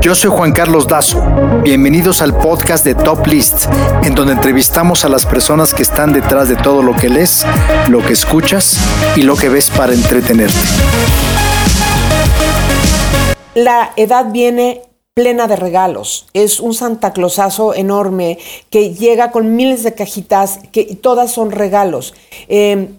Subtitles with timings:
[0.00, 1.22] Yo soy Juan Carlos Dazo.
[1.62, 3.66] Bienvenidos al podcast de Top List,
[4.04, 7.44] en donde entrevistamos a las personas que están detrás de todo lo que lees,
[7.88, 8.78] lo que escuchas
[9.16, 10.56] y lo que ves para entretenerte.
[13.54, 14.82] La edad viene
[15.14, 16.26] plena de regalos.
[16.34, 18.38] Es un Santa Clausazo enorme
[18.70, 22.14] que llega con miles de cajitas que todas son regalos.
[22.48, 22.90] Eh,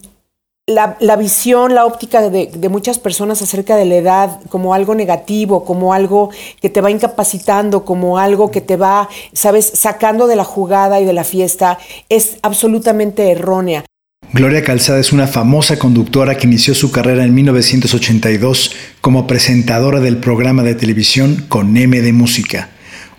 [0.68, 5.93] la, visión, la óptica de, muchas personas acerca de la edad como algo negativo, como
[5.93, 6.29] algo
[6.61, 11.05] que te va incapacitando, como algo que te va, sabes, sacando de la jugada y
[11.05, 11.79] de la fiesta,
[12.10, 13.86] es absolutamente errónea.
[14.33, 20.18] Gloria Calzada es una famosa conductora que inició su carrera en 1982 como presentadora del
[20.18, 22.71] programa de televisión Con M de Música.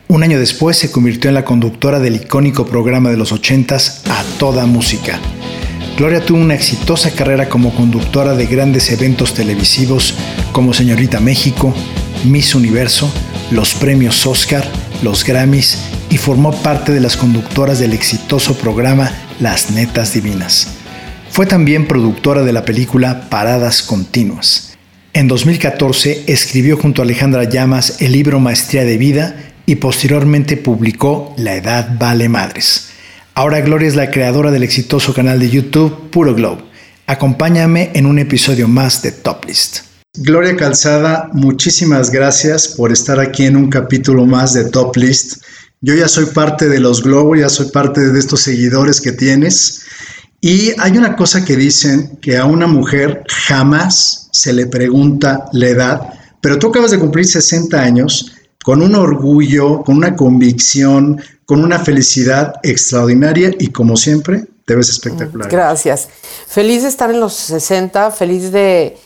[0.08, 4.22] Un año después se convirtió en la conductora del icónico programa de los 80s A
[4.38, 5.18] Toda Música.
[5.98, 10.14] Gloria tuvo una exitosa carrera como conductora de grandes eventos televisivos
[10.52, 11.74] como Señorita México,
[12.22, 13.12] Miss Universo,
[13.50, 14.64] los premios Oscar,
[15.02, 15.76] los Grammys
[16.08, 20.68] y formó parte de las conductoras del exitoso programa Las Netas Divinas.
[21.30, 24.78] Fue también productora de la película Paradas Continuas.
[25.14, 29.34] En 2014 escribió junto a Alejandra Llamas el libro Maestría de Vida
[29.66, 32.87] y posteriormente publicó La Edad Vale Madres.
[33.38, 36.58] Ahora Gloria es la creadora del exitoso canal de YouTube Puro Glow.
[37.06, 39.82] Acompáñame en un episodio más de Top List.
[40.16, 45.44] Gloria Calzada, muchísimas gracias por estar aquí en un capítulo más de Top List.
[45.80, 49.82] Yo ya soy parte de los Globo, ya soy parte de estos seguidores que tienes.
[50.40, 55.68] Y hay una cosa que dicen que a una mujer jamás se le pregunta la
[55.68, 56.00] edad,
[56.40, 58.32] pero tú acabas de cumplir 60 años
[58.68, 64.90] con un orgullo, con una convicción, con una felicidad extraordinaria y como siempre, te ves
[64.90, 65.48] espectacular.
[65.48, 66.06] Gracias.
[66.46, 68.98] Feliz de estar en los 60, feliz de,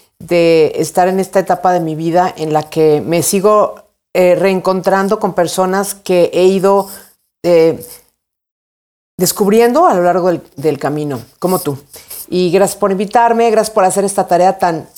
[0.74, 3.77] estar en esta etapa de mi vida en la que me sigo
[4.12, 6.88] eh, reencontrando con personas que he ido
[7.44, 7.86] eh,
[9.16, 11.79] descubriendo a lo largo del, del, camino, como tú.
[12.29, 14.89] Y gracias por invitarme, gracias por hacer esta tarea tan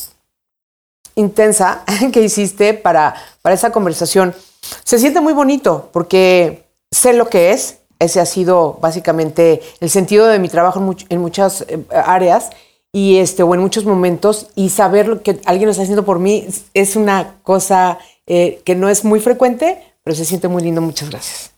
[1.16, 4.34] intensa que hiciste para, para esa conversación.
[4.84, 7.78] Se siente muy bonito porque sé lo que es.
[7.98, 12.50] Ese ha sido básicamente el sentido de mi trabajo en, muchas eh, áreas
[12.92, 14.48] y este, o en muchos momentos.
[14.54, 18.74] Y saber lo que alguien lo está haciendo por mí es una cosa eh, que
[18.74, 20.80] no es muy frecuente, pero se siente muy lindo.
[20.80, 21.54] Muchas gracias.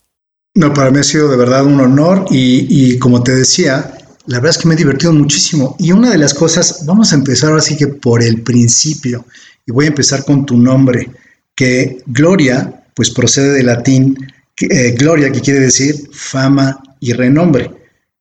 [0.55, 3.93] No, para mí ha sido de verdad un honor y, como te decía,
[4.25, 5.77] la verdad es que me he divertido muchísimo.
[5.79, 9.27] Y una de las cosas, vamos a empezar así que por el principio,
[9.67, 11.11] y voy a empezar con tu nombre,
[11.55, 14.17] que Gloria, pues procede de latín
[14.59, 17.71] eh, gloria, que quiere decir fama y renombre.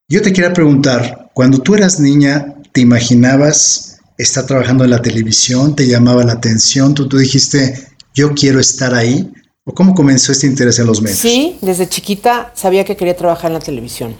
[0.10, 5.78] Yo te quería preguntar, cuando tú eras niña, ¿te imaginabas estar trabajando en la televisión?
[5.78, 6.94] ¿Te llamaba la atención?
[6.94, 9.32] ¿Tú, tú dijiste, yo quiero estar ahí?
[9.64, 11.20] ¿O cómo comenzó este interés en los medios?
[11.20, 14.16] Sí, desde chiquita sabía que quería trabajar en la televisión.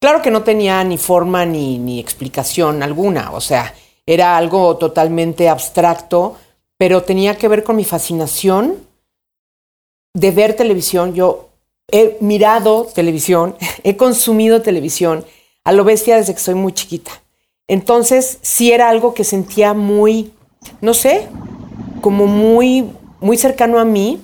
[0.00, 3.72] Claro que no tenía ni forma ni, ni explicación alguna, o sea,
[4.06, 6.36] era algo totalmente abstracto,
[6.76, 8.89] pero tenía que ver con mi fascinación
[10.14, 11.14] de ver televisión.
[11.14, 11.50] Yo
[11.88, 15.24] he mirado televisión, he consumido televisión
[15.64, 17.10] a lo bestia desde que soy muy chiquita.
[17.68, 20.32] Entonces, sí era algo que sentía muy,
[20.80, 21.28] no sé,
[22.00, 24.20] como muy, muy cercano a mí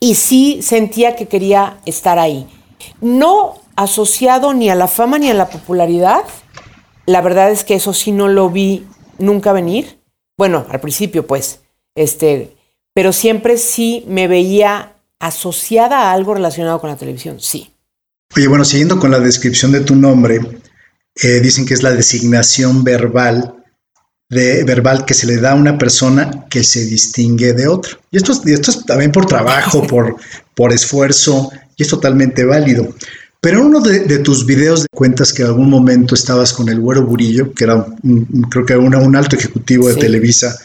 [0.00, 2.46] y sí sentía que quería estar ahí.
[3.00, 6.24] No asociado ni a la fama ni a la popularidad.
[7.06, 8.86] La verdad es que eso sí no lo vi
[9.18, 10.00] nunca venir.
[10.36, 11.60] Bueno, al principio, pues,
[11.94, 12.54] este,
[12.94, 17.70] pero siempre sí me veía asociada a algo relacionado con la televisión, sí.
[18.36, 20.40] Oye, bueno, siguiendo con la descripción de tu nombre,
[21.22, 23.54] eh, dicen que es la designación verbal
[24.32, 27.98] de, verbal que se le da a una persona que se distingue de otra.
[28.10, 30.16] Y esto es, esto es también por trabajo, por,
[30.54, 32.94] por esfuerzo, y es totalmente válido.
[33.42, 37.04] Pero en uno de, tus videos cuentas que en algún momento estabas con el Güero
[37.04, 37.84] Burillo, que era
[38.50, 40.56] creo que era un alto ejecutivo de Televisa,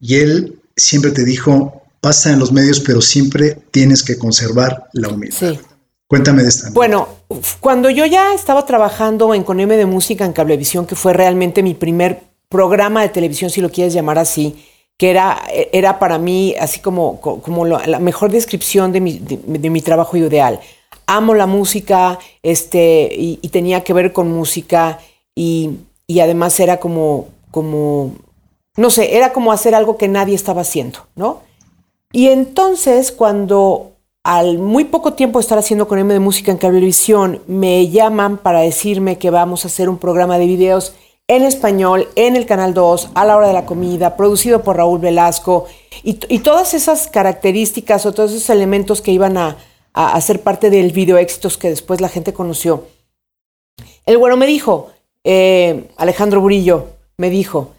[0.00, 5.08] y él siempre te dijo, pasa en los medios, pero siempre tienes que conservar la
[5.08, 5.36] humildad.
[5.38, 5.58] Sí.
[6.06, 6.70] Cuéntame de esta.
[6.72, 7.08] Bueno,
[7.60, 11.72] cuando yo ya estaba trabajando en Coneme de Música en Cablevisión, que fue realmente mi
[11.72, 12.20] primer
[12.50, 14.62] programa de televisión, si lo quieres llamar así,
[14.98, 15.42] que era,
[15.72, 20.60] era para mí así como, como la mejor descripción de mi, de, mi, trabajo ideal.
[21.06, 24.98] Amo la música este, y, tenía que ver con música
[25.34, 25.70] y,
[26.06, 28.14] y además era como, como,
[28.76, 31.40] no sé, era como hacer algo que nadie estaba haciendo, ¿no?
[32.12, 33.92] Y entonces, cuando
[34.24, 38.38] al muy poco tiempo de estar haciendo con M de Música en Cablevisión, me llaman
[38.38, 40.94] para decirme que vamos a hacer un programa de videos
[41.28, 45.00] en español, en el Canal 2, a la hora de la comida, producido por Raúl
[45.00, 45.66] Velasco,
[46.02, 49.56] y, todas esas características o todos esos elementos que iban a,
[49.92, 52.86] a, ser parte del video éxitos que después la gente conoció.
[54.04, 54.90] El bueno me dijo,
[55.24, 56.86] eh, Alejandro Burillo,
[57.16, 57.70] me dijo,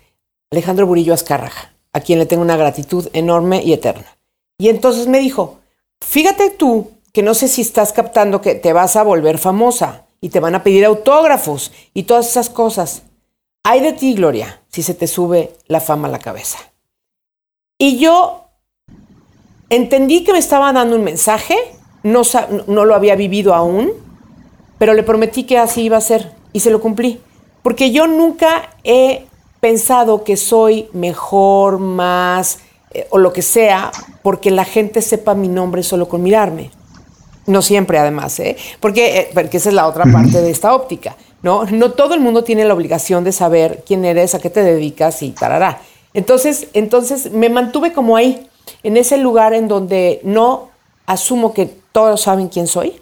[0.54, 4.20] Alejandro Burillo Azcárraga, a quien le tengo una gratitud enorme y eterna.
[4.60, 5.62] Y entonces me dijo,
[6.00, 10.30] fíjate tú que no sé si estás captando que te vas a volver famosa y
[10.30, 13.02] te van a pedir autógrafos y todas esas cosas.
[13.64, 16.60] Hay de ti, Gloria, si se te sube la fama a la cabeza.
[17.80, 18.46] Y yo
[19.72, 21.58] entendí que me estaba dando un mensaje,
[22.04, 22.22] no,
[22.68, 23.92] no lo había vivido aún,
[24.78, 27.20] pero le prometí que así iba a ser y se lo cumplí.
[27.64, 29.26] Porque yo nunca he
[29.64, 32.60] pensado que soy mejor, más
[32.92, 36.70] eh, o lo que sea, porque la gente sepa mi nombre solo con mirarme.
[37.46, 38.58] No siempre, además, ¿eh?
[38.82, 41.16] Porque, eh, porque esa es la otra parte de esta óptica.
[41.44, 41.64] ¿no?
[41.64, 45.24] No todo el mundo tiene la obligación de saber quién eres, a qué te dedicas
[45.24, 45.82] y tarará.
[46.14, 48.50] Entonces, entonces me mantuve como ahí,
[48.84, 50.72] en ese lugar en donde no
[51.06, 53.00] asumo que todos saben quién soy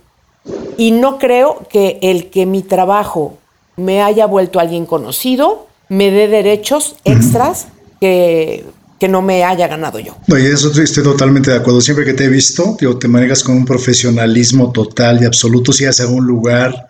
[0.77, 3.33] y no creo que el que mi trabajo
[3.77, 7.67] me haya vuelto alguien conocido me dé derechos extras
[7.99, 8.65] que,
[8.97, 10.15] que no me haya ganado yo.
[10.27, 11.81] No, y eso estoy totalmente de acuerdo.
[11.81, 15.73] Siempre que te he visto, te manejas con un profesionalismo total y absoluto.
[15.73, 16.87] Si vas a un lugar,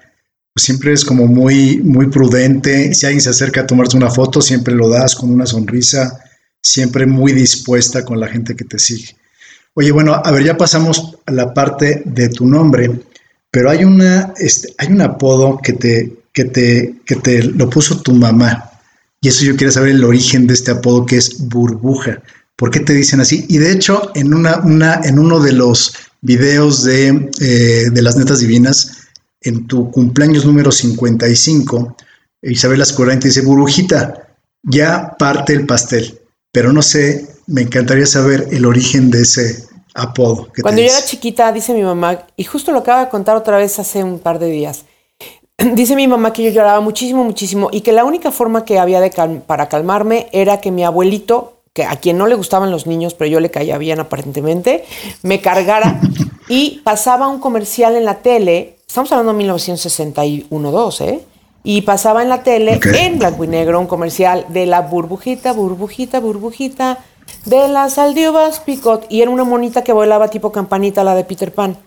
[0.54, 2.94] pues siempre es como muy, muy prudente.
[2.94, 6.24] Si alguien se acerca a tomarse una foto, siempre lo das con una sonrisa,
[6.62, 9.16] siempre muy dispuesta con la gente que te sigue.
[9.74, 12.92] Oye, bueno, a ver, ya pasamos a la parte de tu nombre,
[13.50, 18.00] pero hay, una, este, hay un apodo que te, que, te, que te lo puso
[18.00, 18.71] tu mamá.
[19.22, 22.22] Y eso yo quiero saber el origen de este apodo que es burbuja.
[22.56, 23.46] ¿Por qué te dicen así?
[23.50, 28.16] Y de hecho, en, una, una, en uno de los videos de, eh, de las
[28.16, 29.10] netas divinas,
[29.42, 31.96] en tu cumpleaños número 55,
[32.44, 34.28] Isabel Ascorante dice, burbujita,
[34.64, 36.20] ya parte el pastel,
[36.52, 40.52] pero no sé, me encantaría saber el origen de ese apodo.
[40.62, 43.78] Cuando yo era chiquita, dice mi mamá, y justo lo acaba de contar otra vez
[43.80, 44.86] hace un par de días,
[45.74, 49.00] dice mi mamá que yo lloraba muchísimo, muchísimo, y que la única forma que había
[49.00, 49.12] de
[49.46, 53.30] para calmarme era que mi abuelito, que a quien no le gustaban los niños, pero
[53.32, 54.84] yo le caía bien aparentemente,
[55.24, 56.00] me cargara
[56.48, 61.24] y pasaba un comercial en la tele Estamos hablando de 1961-2, ¿eh?
[61.64, 66.20] Y pasaba en la tele, en blanco y negro, un comercial de la burbujita, burbujita,
[66.20, 66.98] burbujita,
[67.46, 69.06] de las aldiovas picot.
[69.08, 71.78] Y era una monita que volaba tipo campanita, la de Peter Pan.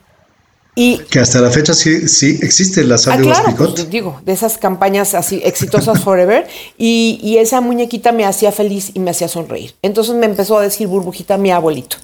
[0.77, 4.33] Y, que hasta la fecha sí, sí existen las aldivas ah, claro, Pues, digo, de
[4.33, 6.47] esas campañas así exitosas forever.
[6.77, 9.75] Y, y, esa muñequita me hacía feliz y me hacía sonreír.
[9.83, 11.97] Entonces me empezó a decir burbujita mi abuelito.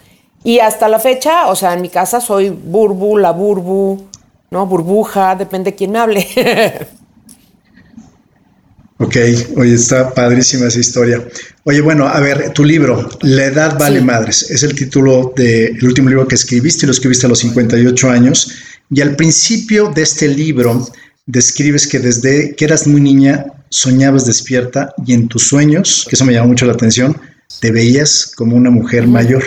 [0.45, 4.07] Y hasta la fecha, o sea, en mi casa soy burbu, la burbu,
[4.51, 4.67] ¿no?
[4.67, 6.27] Burbuja, depende de quién me hable.
[9.01, 9.17] ok,
[9.57, 11.27] oye, está padrísima esa historia.
[11.65, 16.11] Oye, bueno, a ver, tu libro, La edad vale madres, es el título del último
[16.11, 18.53] libro que escribiste y lo escribiste a los 58 años.
[18.91, 20.87] Y al principio de este libro
[21.27, 26.25] describes que desde que eras muy niña soñabas despierta y en tus sueños, que eso
[26.25, 27.19] me llamó mucho la atención,
[27.61, 29.45] te veías como una mujer mayor.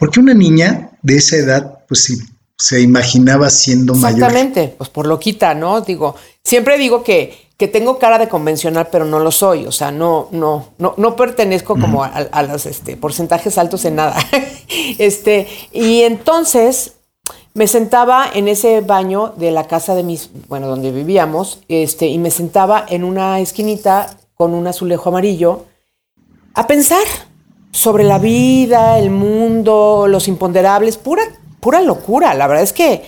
[0.00, 2.18] Porque una niña de esa edad, pues sí,
[2.58, 4.18] se imaginaba siendo mayor.
[4.18, 5.80] Exactamente, pues por loquita, ¿no?
[5.82, 9.66] Digo, siempre digo que, que tengo cara de convencional, pero no lo soy.
[9.66, 14.16] O sea, no, no, no, no pertenezco como a, los este, porcentajes altos en nada.
[14.98, 16.94] este, y entonces
[17.54, 22.18] me sentaba en ese baño de la casa de mis, bueno, donde vivíamos, este, y
[22.18, 25.64] me sentaba en una esquinita con un azulejo amarillo
[26.52, 27.04] a pensar
[27.70, 31.22] sobre la vida, el mundo, los imponderables, pura
[31.66, 32.32] pura locura.
[32.34, 33.02] La verdad es que,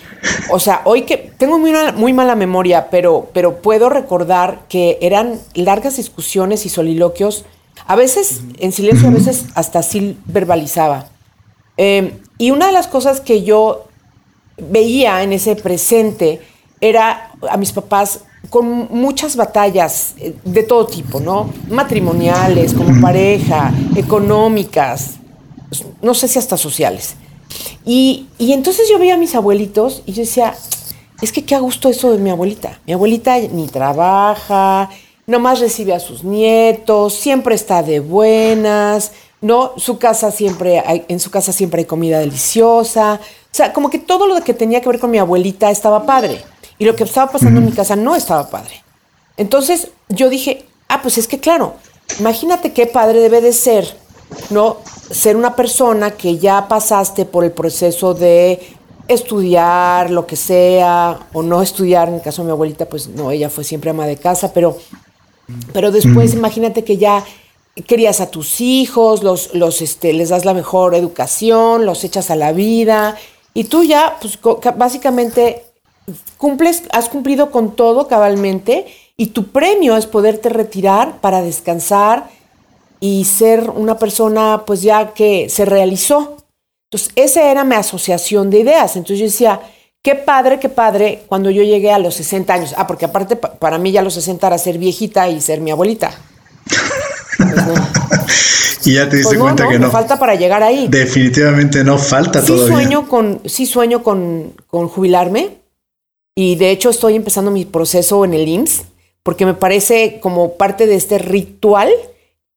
[0.51, 5.39] o sea, hoy que tengo muy, muy mala memoria, pero, pero puedo recordar que eran
[5.55, 7.45] largas discusiones y soliloquios,
[7.87, 11.07] a veces en silencio, a veces hasta así verbalizaba.
[11.77, 13.87] Em, y una de las cosas que yo
[14.57, 16.41] veía en ese presente
[16.81, 21.49] era a mis papás con muchas batallas eh, de todo tipo, ¿no?
[21.71, 25.15] Matrimoniales, como pareja, económicas,
[26.03, 27.15] no sé si hasta sociales.
[27.85, 30.55] Y, entonces yo veía a mis abuelitos y yo decía,
[31.23, 32.81] es que qué a gusto eso de mi abuelita.
[32.87, 34.91] Mi abuelita ni trabaja,
[35.27, 39.73] nomás recibe a sus nietos, siempre está de buenas, ¿no?
[39.77, 43.21] Su casa siempre en su casa siempre hay comida deliciosa.
[43.23, 46.43] O sea, como que todo lo que tenía que ver con mi abuelita estaba padre.
[46.79, 48.83] Y lo que estaba pasando en mi casa no estaba padre.
[49.37, 51.75] Entonces yo dije, ah, pues es que claro,
[52.19, 53.97] imagínate qué padre debe de ser
[54.51, 54.79] ¿no?
[55.11, 58.61] Ser una persona que ya pasaste por el proceso de
[59.09, 63.31] estudiar, lo que sea, o no estudiar, en el caso de mi abuelita, pues no,
[63.31, 64.77] ella fue siempre ama de casa, pero
[65.73, 67.25] Pero después imagínate que ya
[67.87, 72.37] querías a tus hijos, los, los, este, les das la mejor educación, los echas a
[72.37, 73.17] la vida
[73.55, 74.39] y tú ya, pues
[74.77, 75.65] básicamente
[76.37, 82.29] cumples, has cumplido con todo cabalmente y tu premio es poderte retirar para descansar
[83.01, 86.37] y ser una persona pues ya que se realizó.
[86.91, 88.97] Entonces, esa era mi asociación de ideas.
[88.97, 89.61] Entonces yo decía,
[90.03, 92.75] qué padre, qué padre cuando yo llegué a los 60 años.
[92.77, 96.11] Ah, porque aparte para mí ya los 60 era ser viejita y ser mi abuelita.
[98.85, 99.91] y ya te diste pues cuenta que no.
[99.91, 100.89] falta para llegar ahí.
[100.89, 105.59] Definitivamente no falta sí Sueño con, sí sueño con, con jubilarme.
[106.35, 108.85] Y de hecho estoy empezando mi proceso en el IMSS
[109.23, 111.91] porque me parece como parte de este ritual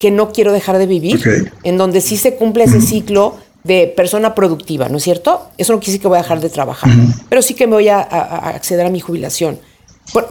[0.01, 4.33] que no quiero dejar de vivir, en donde sí se cumple ese ciclo de persona
[4.33, 5.49] productiva, ¿no es cierto?
[5.59, 6.91] Eso no quiere decir que voy a dejar de trabajar,
[7.29, 9.59] pero sí que me voy a, acceder a mi jubilación.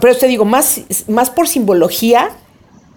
[0.01, 2.31] pero te digo, más, más por simbología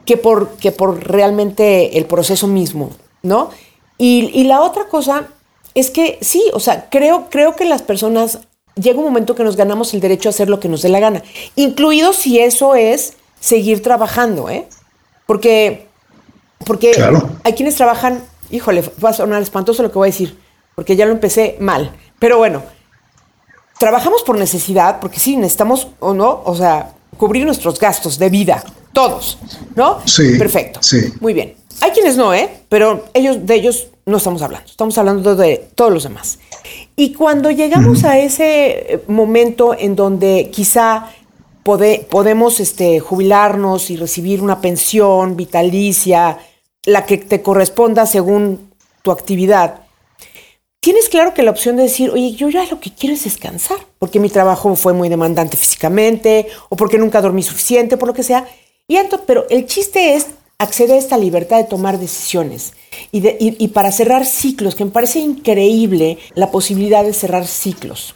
[0.05, 2.91] que por, que por realmente el proceso mismo,
[3.23, 3.51] ¿no?
[3.97, 5.29] Y, la otra cosa
[5.75, 8.41] es que sí, o sea, creo, creo que las personas
[8.75, 10.99] llega un momento que nos ganamos el derecho a hacer lo que nos dé la
[10.99, 11.23] gana,
[11.55, 14.67] incluido si eso es seguir trabajando, ¿eh?
[15.27, 15.87] Porque,
[16.65, 16.93] porque
[17.45, 20.39] hay quienes trabajan híjole, va a sonar espantoso lo que voy a decir,
[20.75, 21.93] porque ya lo empecé mal.
[22.19, 22.63] Pero bueno,
[23.79, 28.63] trabajamos por necesidad, porque sí, necesitamos o no, o sea, cubrir nuestros gastos de vida,
[28.93, 29.39] todos,
[29.75, 30.01] ¿no?
[30.05, 30.39] Sí.
[30.39, 30.81] Perfecto.
[30.83, 31.13] Sí.
[31.21, 31.57] Muy bien.
[31.81, 32.49] Hay quienes no, ¿eh?
[32.69, 36.39] Pero ellos, de ellos no estamos hablando, estamos hablando de todos los demás.
[36.95, 41.11] Y cuando llegamos a ese momento en donde quizá
[41.65, 46.39] podemos este, jubilarnos y recibir una pensión vitalicia,
[46.87, 48.71] la que te corresponda según
[49.03, 49.83] tu actividad,
[50.81, 53.79] tienes claro que la opción de decir, oye, yo ya lo que quiero es descansar,
[53.99, 58.23] porque mi trabajo fue muy demandante físicamente, o porque nunca dormí suficiente, por lo que
[58.23, 58.47] sea.
[58.87, 60.27] Y entonces, pero el chiste es
[60.59, 62.75] acceder a esta libertad de tomar decisiones
[63.11, 68.15] y, y para cerrar ciclos, que me parece increíble la posibilidad de cerrar ciclos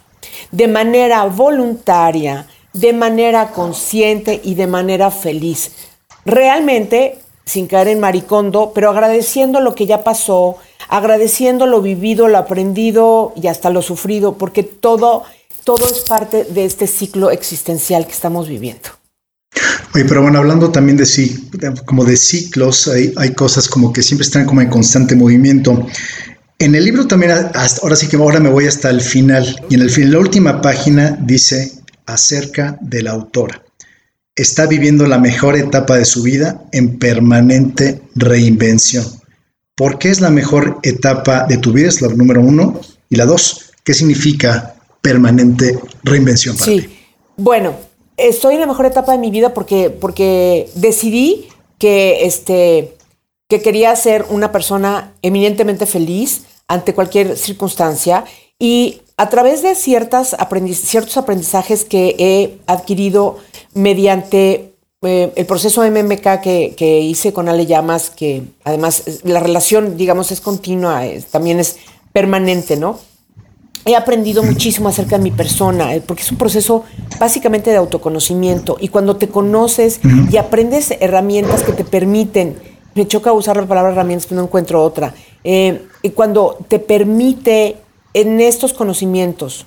[0.51, 5.71] de manera voluntaria, de manera consciente y de manera feliz.
[6.25, 7.17] Realmente
[7.49, 13.33] sin caer en maricondo, pero agradeciendo lo que ya pasó, agradeciendo lo vivido, lo aprendido
[13.35, 15.23] y hasta lo sufrido, porque todo,
[15.63, 18.89] todo es parte de este ciclo existencial que estamos viviendo.
[19.95, 21.49] Oye, pero bueno, hablando también de sí,
[21.85, 25.87] como de ciclos, hay, cosas como que siempre están como en constante movimiento.
[26.59, 27.31] En el libro también,
[27.81, 30.61] ahora sí que ahora me voy hasta el final, y en el fin, la última
[30.61, 31.71] página dice
[32.05, 33.63] acerca de la autora
[34.41, 39.05] está viviendo la mejor etapa de su vida en permanente reinvención.
[39.75, 41.87] ¿Por qué es la mejor etapa de tu vida?
[41.87, 42.79] Es la número uno.
[43.09, 46.89] Y la dos, ¿qué significa permanente reinvención para sí.
[47.37, 47.73] Bueno,
[48.17, 52.95] estoy en la mejor etapa de mi vida porque, porque decidí que, este,
[53.47, 58.25] que quería ser una persona eminentemente feliz ante cualquier circunstancia
[58.59, 60.33] y a través de ciertas
[60.75, 63.37] ciertos aprendizajes que he adquirido
[63.73, 64.71] mediante
[65.01, 70.39] eh, el proceso MMK que, hice con Ale Llamas, que además la relación, digamos, es
[70.39, 71.79] continua, también es
[72.13, 72.97] permanente, ¿no?
[73.83, 76.85] He aprendido muchísimo acerca de mi persona, eh, porque es un proceso
[77.19, 78.77] básicamente de autoconocimiento.
[78.79, 79.99] Y cuando te conoces
[80.31, 82.57] y aprendes herramientas que te permiten,
[82.95, 87.75] me choca usar la palabra herramientas, pero no encuentro otra, eh, y cuando te permite
[88.21, 89.65] en estos conocimientos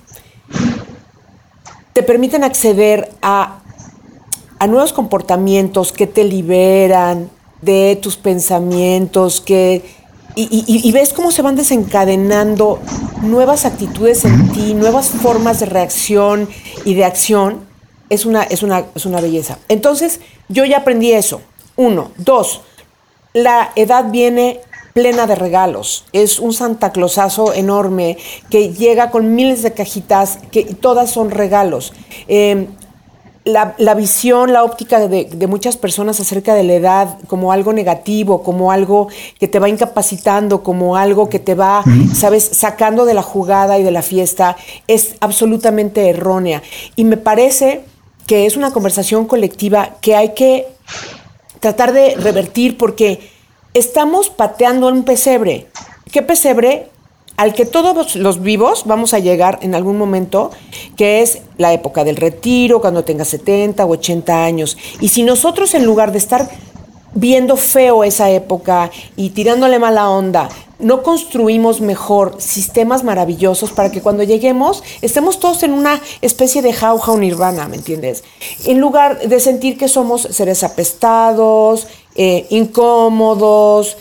[1.93, 3.59] te permiten acceder a,
[4.67, 7.29] nuevos comportamientos que te liberan
[7.61, 9.83] de tus pensamientos, que,
[10.35, 12.79] y, ves cómo se van desencadenando
[13.21, 16.47] nuevas actitudes en ti, nuevas formas de reacción
[16.85, 17.65] y de acción,
[18.09, 19.59] es una, es una, es una belleza.
[19.67, 21.41] Entonces, yo ya aprendí eso.
[21.75, 22.11] Uno.
[22.17, 22.61] Dos,
[23.33, 24.61] la edad viene
[24.93, 26.05] plena de regalos.
[26.13, 28.17] Es un Santa Clausazo enorme
[28.49, 31.93] que llega con miles de cajitas que todas son regalos.
[32.27, 32.67] Em,
[33.45, 38.71] la, visión, la óptica de, muchas personas acerca de la edad como algo negativo, como
[38.71, 41.83] algo que te va incapacitando, como algo que te va,
[42.13, 44.55] sabes, sacando de la jugada y de la fiesta,
[44.87, 46.63] es absolutamente errónea.
[46.95, 47.83] Y me parece
[48.27, 50.65] que es una conversación colectiva que hay que
[51.59, 53.32] tratar de revertir porque
[53.73, 55.67] estamos pateando un pesebre.
[56.11, 56.89] ¿Qué pesebre?
[57.35, 60.51] Al que todos los vivos vamos a llegar en algún momento,
[60.95, 64.77] que es la época del retiro, cuando tengas 70 o 80 años.
[65.01, 66.47] Y si nosotros en lugar de estar
[67.15, 70.49] viendo feo esa época y tirándole mala onda,
[70.79, 76.73] no construimos mejor sistemas maravillosos para que cuando lleguemos estemos todos en una especie de
[76.73, 78.23] jauja nirvana, ¿me entiendes?
[78.65, 83.97] En lugar de sentir que somos seres apestados, eh, incómodos,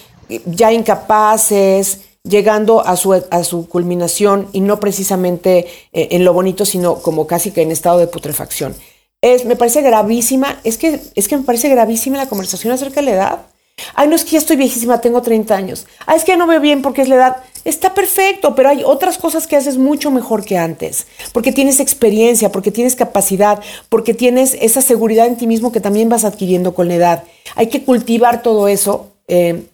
[0.47, 6.65] ya incapaces, llegando a su, a su culminación y no precisamente eh, en lo bonito,
[6.65, 8.75] sino como casi que en estado de putrefacción.
[9.21, 13.07] Es, me parece gravísima, es que, es que me parece gravísima la conversación acerca de
[13.07, 13.47] la edad.
[13.95, 15.87] Ay, no es que ya estoy viejísima, tengo 30 años.
[16.07, 17.37] Ay, es que no veo bien porque es la edad.
[17.65, 21.07] Está perfecto, pero hay otras cosas que haces mucho mejor que antes.
[21.33, 26.09] Porque tienes experiencia, porque tienes capacidad, porque tienes esa seguridad en ti mismo que también
[26.09, 27.25] vas adquiriendo con la edad.
[27.55, 29.65] Hay que cultivar todo eso, eh,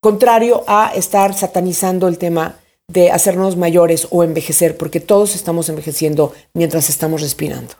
[0.00, 6.32] contrario a estar satanizando el tema de hacernos mayores o envejecer, porque todos estamos envejeciendo
[6.52, 7.74] mientras estamos respirando.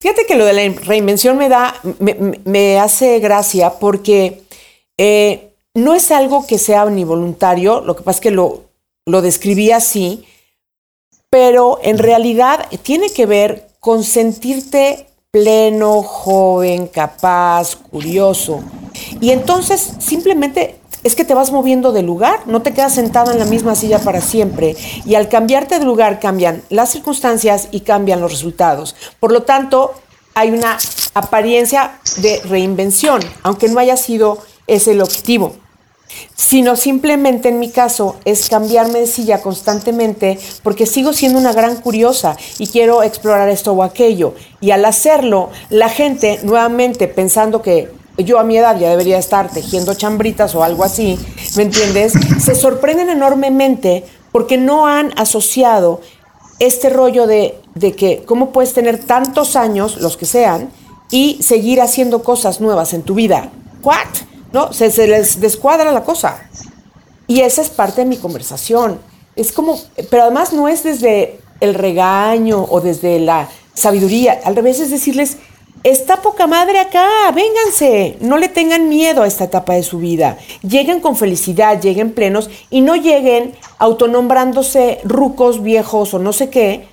[0.00, 1.74] Fíjate que lo de la reinvención me da,
[2.44, 4.42] me, hace gracia porque
[4.96, 5.47] eh,
[5.78, 8.64] no es algo que sea ni voluntario, lo que pasa es que lo,
[9.06, 10.24] lo describí así,
[11.30, 18.62] pero en realidad tiene que ver con sentirte pleno, joven, capaz, curioso.
[19.20, 23.38] Y entonces simplemente es que te vas moviendo de lugar, no te quedas sentado en
[23.38, 24.74] la misma silla para siempre.
[25.04, 28.96] Y al cambiarte de lugar cambian las circunstancias y cambian los resultados.
[29.20, 29.92] Por lo tanto,
[30.34, 30.78] hay una
[31.14, 35.56] apariencia de reinvención, aunque no haya sido ese el objetivo
[36.34, 41.76] sino simplemente en mi caso es cambiarme de silla constantemente porque sigo siendo una gran
[41.76, 44.34] curiosa y quiero explorar esto o aquello.
[44.60, 49.50] Y al hacerlo, la gente nuevamente pensando que yo a mi edad ya debería estar
[49.50, 51.18] tejiendo chambritas o algo así,
[51.56, 52.12] ¿me entiendes?
[52.40, 56.00] Se sorprenden enormemente porque no han asociado
[56.58, 60.70] este rollo de, de que cómo puedes tener tantos años, los que sean,
[61.10, 63.50] y seguir haciendo cosas nuevas en tu vida.
[63.82, 64.08] ¿What?
[64.52, 64.72] ¿No?
[64.72, 66.48] Se, se les descuadra la cosa.
[67.26, 68.98] Y esa es parte de mi conversación.
[69.36, 69.78] Es como,
[70.10, 75.36] pero además no es desde el regaño o desde la sabiduría, al revés es decirles,
[75.84, 80.36] Está poca madre acá, vénganse, no le tengan miedo a esta etapa de su vida.
[80.62, 86.88] Lleguen con felicidad, lleguen plenos y no lleguen autonombrándose rucos, viejos o no sé qué,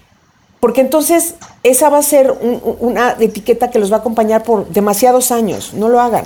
[0.66, 2.34] porque entonces esa va a ser
[2.80, 5.76] una etiqueta que los va a acompañar por demasiados años.
[5.76, 6.26] No lo hagan.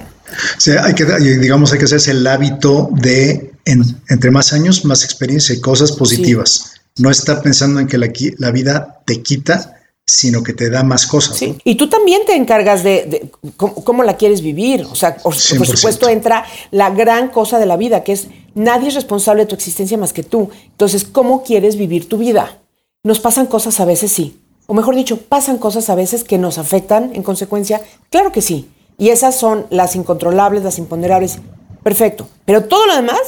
[0.82, 5.60] Hay que, digamos, hay que hacerse el hábito de entre más años, más experiencia y
[5.60, 6.72] cosas positivas.
[7.00, 11.06] No estar pensando en que la, la vida te quita sino que te da más
[11.06, 11.36] cosas.
[11.36, 11.58] Sí.
[11.66, 14.88] Y tú también te encargas de, cómo, la quieres vivir.
[14.90, 18.96] O sea, por, supuesto entra la gran cosa de la vida, que es nadie es
[18.96, 20.50] responsable de tu existencia más que tú.
[20.66, 22.58] Entonces, ¿cómo quieres vivir tu vida?
[23.04, 24.40] Nos pasan cosas a veces, sí.
[24.68, 27.82] O mejor dicho, pasan cosas a veces que nos afectan en consecuencia.
[28.10, 28.70] Claro que sí.
[28.98, 31.40] Y esas son las incontrolables, las imponderables.
[31.84, 32.28] Perfecto.
[32.46, 33.20] Pero todo lo demás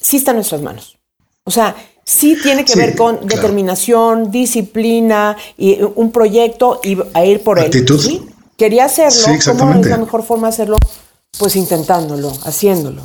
[0.00, 0.98] sí está en nuestras manos.
[1.44, 7.42] O sea, sí tiene que ver con determinación, disciplina y un proyecto y a ir
[7.42, 7.70] por él.
[7.98, 8.22] ¿sí?
[8.56, 9.38] Quería hacerlo.
[9.58, 10.78] ¿Cómo es la mejor forma de hacerlo?
[11.38, 13.02] Pues intentándolo, haciéndolo.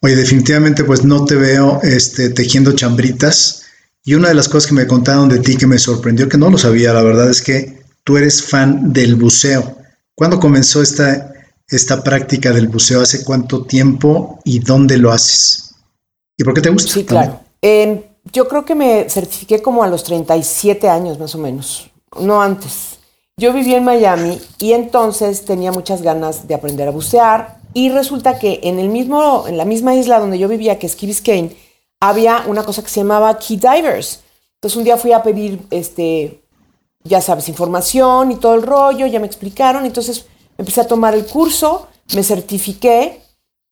[0.00, 3.65] Oye, definitivamente pues no te veo este, tejiendo chambritas.
[4.06, 6.48] Y una de las cosas que me contaron de ti que me sorprendió, que no
[6.48, 9.76] lo sabía, la verdad es que tú eres fan del buceo.
[10.14, 11.34] ¿Cuándo comenzó esta,
[11.68, 13.02] esta práctica del buceo?
[13.02, 15.74] ¿Hace cuánto tiempo y dónde lo haces?
[16.38, 16.90] ¿Y por qué te gusta?
[16.90, 17.42] Sí, claro
[18.32, 21.90] yo creo que me certifiqué como a los 37 años más o menos,
[22.20, 22.98] no antes.
[23.38, 28.38] Yo viví en Miami y entonces tenía muchas ganas de aprender a bucear y resulta
[28.38, 31.54] que en el mismo en la misma isla donde yo vivía que es Key Biscayne
[32.00, 34.20] había una cosa que se llamaba Key Divers.
[34.54, 36.42] Entonces un día fui a pedir este
[37.06, 40.26] ya sabes, información y todo el rollo, ya me explicaron, entonces
[40.58, 43.22] empecé a tomar el curso, me certifiqué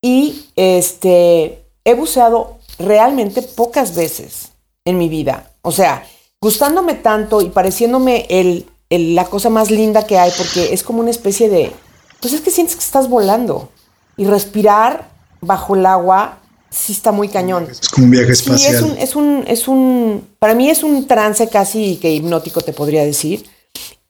[0.02, 4.52] y este he buceado realmente pocas veces
[4.84, 5.50] en mi vida.
[5.62, 6.04] O sea,
[6.40, 11.10] gustándome tanto y pareciéndome el, la cosa más linda que hay, porque es como una
[11.10, 11.72] especie de,
[12.20, 13.70] pues es que sientes que estás volando.
[14.16, 15.10] Y respirar
[15.40, 16.38] bajo el agua
[16.74, 17.68] sí está muy cañón.
[17.70, 18.74] Es como un viaje espacial.
[18.74, 22.72] es un, es un, es un, para mí es un trance casi que hipnótico, te
[22.72, 23.46] podría decir.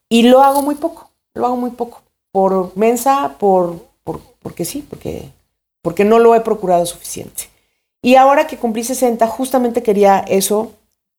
[0.08, 2.02] Y lo hago muy poco, lo hago muy poco.
[2.32, 5.30] Por mensa, por, por porque sí, porque,
[5.82, 7.44] porque no lo he procurado suficiente.
[8.02, 10.72] Y ahora que cumplí 60, justamente quería eso,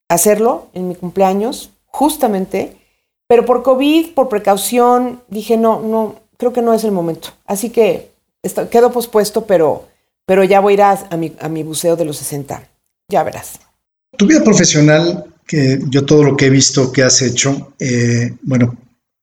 [0.07, 2.77] hacerlo en mi cumpleaños, justamente,
[3.27, 7.29] pero por COVID, por precaución, dije, no, no, creo que no es el momento.
[7.45, 8.11] Así que
[8.69, 9.85] quedó pospuesto, pero,
[10.25, 12.61] pero ya voy a ir a, mi, a mi buceo de los 60.
[13.09, 13.59] Ya verás.
[14.17, 18.75] Tu vida profesional, que yo todo lo que he visto que has hecho, eh, bueno,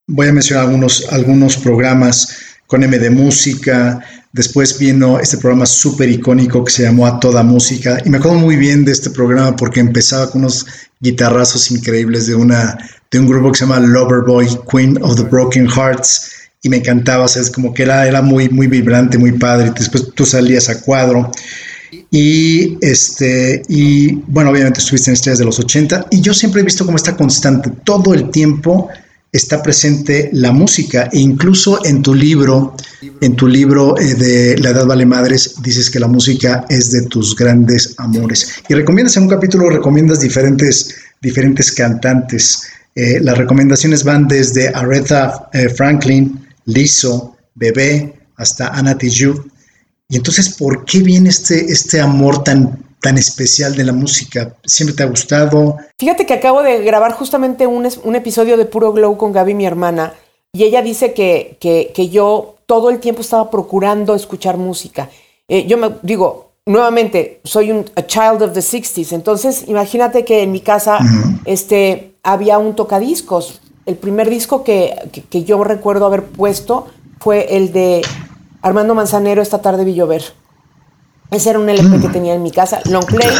[0.06, 2.36] voy a mencionar algunos, algunos programas
[2.66, 4.00] con M de Música.
[4.32, 8.00] Después vino este programa súper icónico que se llamó A Toda Música.
[8.04, 10.66] Y me acuerdo muy bien de este programa porque empezaba con unos
[11.00, 12.78] guitarrazos increíbles de, una,
[13.10, 16.30] de un grupo que se llama Loverboy, Queen of the Broken Hearts.
[16.62, 19.72] Y me encantaba, es como que era, era muy, muy vibrante, muy padre.
[19.76, 21.30] Después tú salías a cuadro.
[22.10, 26.64] Y, este, y bueno, obviamente estuviste en Estrellas de los 80 y yo siempre he
[26.64, 28.88] visto como está constante, todo el tiempo
[29.32, 32.76] está presente la música e incluso en tu libro,
[33.20, 37.02] en tu libro eh, de La Edad Vale Madres, dices que la música es de
[37.02, 38.56] tus grandes amores.
[38.68, 42.62] Y recomiendas en un capítulo, recomiendas diferentes, diferentes cantantes.
[42.94, 49.40] Eh, las recomendaciones van desde Aretha eh, Franklin, Lizzo, Bebé, hasta Anna Tijoux.
[50.08, 54.54] Y entonces, ¿por qué viene este, este amor tan, tan especial de la música?
[54.64, 55.76] ¿Siempre te ha gustado?
[55.98, 59.66] Fíjate que acabo de grabar justamente un, un episodio de Puro Glow con Gaby, mi
[59.66, 60.14] hermana,
[60.54, 65.08] y ella dice que, que, yo todo el tiempo estaba procurando escuchar música.
[65.48, 70.42] Eh, yo me digo, nuevamente, soy un a child of the 60s, entonces imagínate que
[70.42, 70.98] en mi casa
[71.46, 73.62] este, había un tocadiscos.
[73.86, 76.86] El primer disco que, que yo recuerdo haber puesto
[77.20, 78.02] fue el de
[78.62, 80.22] Armando Manzanero, esta tarde vi llover.
[81.30, 82.12] Ese era un LP que mm.
[82.12, 83.30] tenía en mi casa, long play,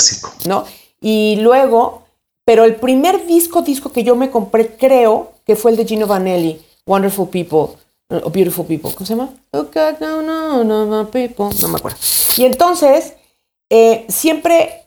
[0.47, 0.65] ¿no?
[1.01, 2.03] Y luego,
[2.45, 6.07] pero el primer disco, disco que yo me compré, creo que fue el de Gino
[6.07, 7.77] Vanelli, Wonderful People,
[8.09, 9.31] o Beautiful People, ¿cómo se llama?
[9.53, 11.99] No, no, no, people, no me acuerdo.
[12.37, 13.15] Y entonces,
[13.69, 14.87] eh, siempre,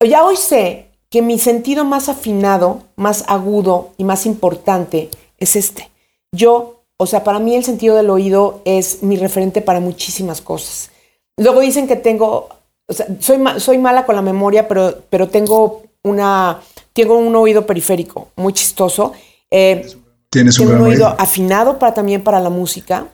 [0.00, 5.90] ya hoy sé que mi sentido más afinado, más agudo y más importante es este.
[6.34, 10.92] Yo o sea, para mí el sentido del oído es mi referente para muchísimas cosas.
[11.36, 12.48] Luego dicen que tengo,
[12.86, 16.60] o sea, soy, soy mala con la memoria, pero, pero tengo, una,
[16.92, 19.14] tengo un oído periférico muy chistoso.
[19.50, 19.84] Eh,
[20.30, 23.08] Tienes un, tengo un oído, afinado para, también para la música.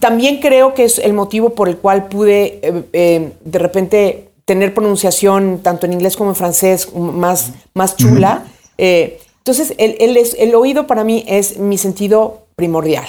[0.00, 4.74] También creo que es el motivo por el cual pude eh, eh, de repente tener
[4.74, 8.44] pronunciación tanto en inglés como en francés más, más chula.
[8.76, 13.06] entonces, el, el, el, oído para mí es mi sentido primordial.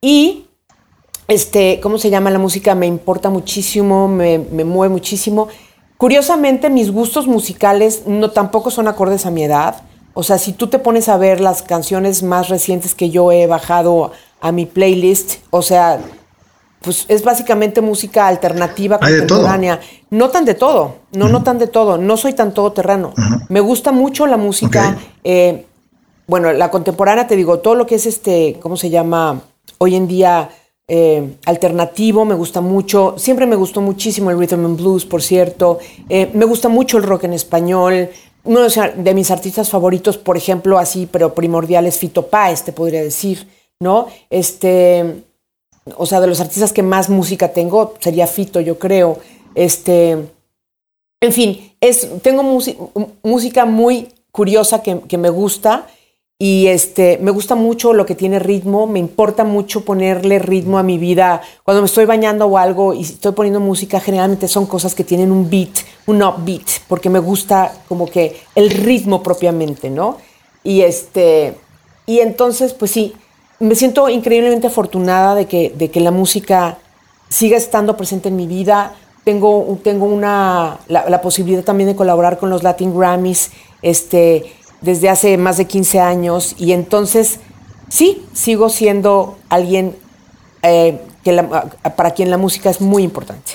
[0.00, 0.46] Y,
[1.28, 2.74] este, ¿cómo se llama la música?
[2.74, 5.48] Me importa muchísimo, me, mueve muchísimo.
[5.96, 9.82] Curiosamente, mis gustos musicales no tampoco son acordes a mi edad.
[10.14, 13.46] O sea, si tú te pones a ver las canciones más recientes que yo he
[13.46, 16.00] bajado a mi playlist, o sea,
[16.80, 19.80] pues es básicamente música alternativa contemporánea.
[20.10, 21.98] No tan de todo, no, no tan de todo.
[21.98, 23.12] No soy tan todoterreno.
[23.48, 25.66] Me gusta mucho la música eh,
[26.26, 29.42] bueno, la contemporánea, te digo, todo lo que es este, ¿cómo se llama?
[29.78, 30.50] Hoy en día
[30.88, 33.14] eh, alternativo, me gusta mucho.
[33.16, 35.78] Siempre me gustó muchísimo el rhythm and blues, por cierto.
[36.08, 38.08] Eh, me gusta mucho el rock en español.
[38.42, 43.02] Uno de mis artistas favoritos, por ejemplo, así, pero primordial es Fito Páez, te podría
[43.02, 43.48] decir,
[43.80, 44.06] ¿no?
[44.30, 45.24] Este,
[45.96, 49.18] o sea, de los artistas que más música tengo, sería Fito, yo creo.
[49.54, 50.10] Este,
[51.20, 52.42] en fin, es, tengo
[53.22, 55.86] música muy curiosa que, me gusta
[56.38, 60.82] y este, me gusta mucho lo que tiene ritmo, me importa mucho ponerle ritmo a
[60.82, 61.40] mi vida.
[61.62, 65.30] Cuando me estoy bañando o algo y estoy poniendo música, generalmente son cosas que tienen
[65.30, 70.18] un beat, un upbeat, porque me gusta como que el ritmo propiamente, ¿no?
[70.62, 71.54] Y este,
[72.04, 73.14] y entonces, pues sí,
[73.60, 76.78] me siento increíblemente afortunada de que, de que la música
[77.28, 78.94] siga estando presente en mi vida.
[79.24, 83.50] Tengo, tengo una, la, la posibilidad también de colaborar con los Latin Grammys.
[83.82, 87.38] Este, desde hace más de 15 años y entonces
[87.88, 89.96] sí, sigo siendo alguien
[90.62, 91.44] eh, que
[91.96, 93.52] para quien la música es muy importante.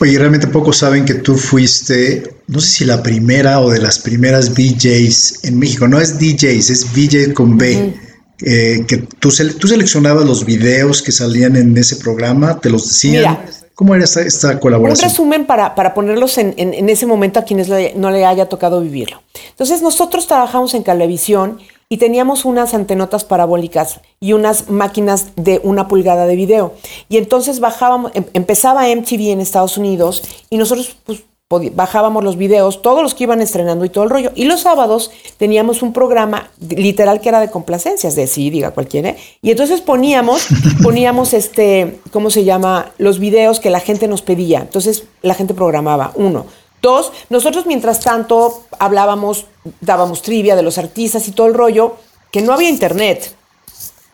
[0.00, 3.98] Oye, realmente pocos saben que tú fuiste, no sé si la primera o de las
[3.98, 5.86] primeras VJs en México.
[5.86, 7.94] No es DJs, es VJ con B.
[8.42, 13.38] Eh, que tú, tú, seleccionabas los videos que salían en ese programa, te los decían.
[13.74, 15.04] ¿Cómo era esta, colaboración?
[15.04, 18.80] Un resumen para, para ponerlos en, en, ese momento a quienes no le haya tocado
[18.80, 19.22] vivirlo.
[19.50, 21.58] Entonces nosotros trabajamos en Cablevisión
[21.90, 26.74] y teníamos unas antenotas parabólicas y unas máquinas de una pulgada de video.
[27.10, 32.82] Y entonces bajábamos, em, empezaba MTV en Estados Unidos y nosotros pues, bajábamos los videos,
[32.82, 34.32] todos los que iban estrenando y todo el rollo.
[34.34, 39.14] Y los sábados teníamos un programa literal que era de complacencias, de sí, diga cualquiera.
[39.42, 40.48] Y entonces poníamos,
[40.82, 42.90] poníamos este, ¿cómo se llama?
[42.98, 44.58] Los videos que la gente nos pedía.
[44.58, 46.46] Entonces la gente programaba, uno.
[46.82, 49.46] Dos, nosotros mientras tanto hablábamos,
[49.80, 51.94] dábamos trivia de los artistas y todo el rollo,
[52.32, 53.35] que no había internet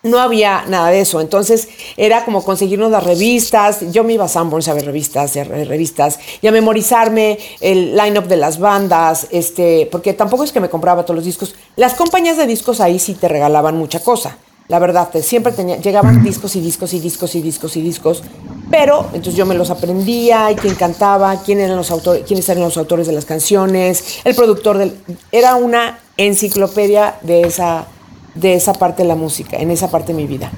[0.03, 1.21] no había nada de eso.
[1.21, 3.93] Entonces era como conseguirnos las revistas.
[3.93, 8.37] Yo me iba a Sanborns a ver revistas, revistas y a memorizarme el line-up de
[8.37, 11.55] las bandas, este, porque tampoco es que me compraba todos los discos.
[11.77, 14.39] Las compañías de discos ahí sí te regalaban mucha cosa.
[14.69, 18.23] La verdad, siempre tenía, llegaban discos y discos y discos y discos y discos,
[18.71, 22.63] pero entonces yo me los aprendía y quién cantaba, quién eran los autores, quiénes eran
[22.63, 24.97] los autores de las canciones, el productor del,
[25.31, 27.87] era una enciclopedia de esa,
[28.35, 30.51] de esa parte de la música, en esa parte de mi vida.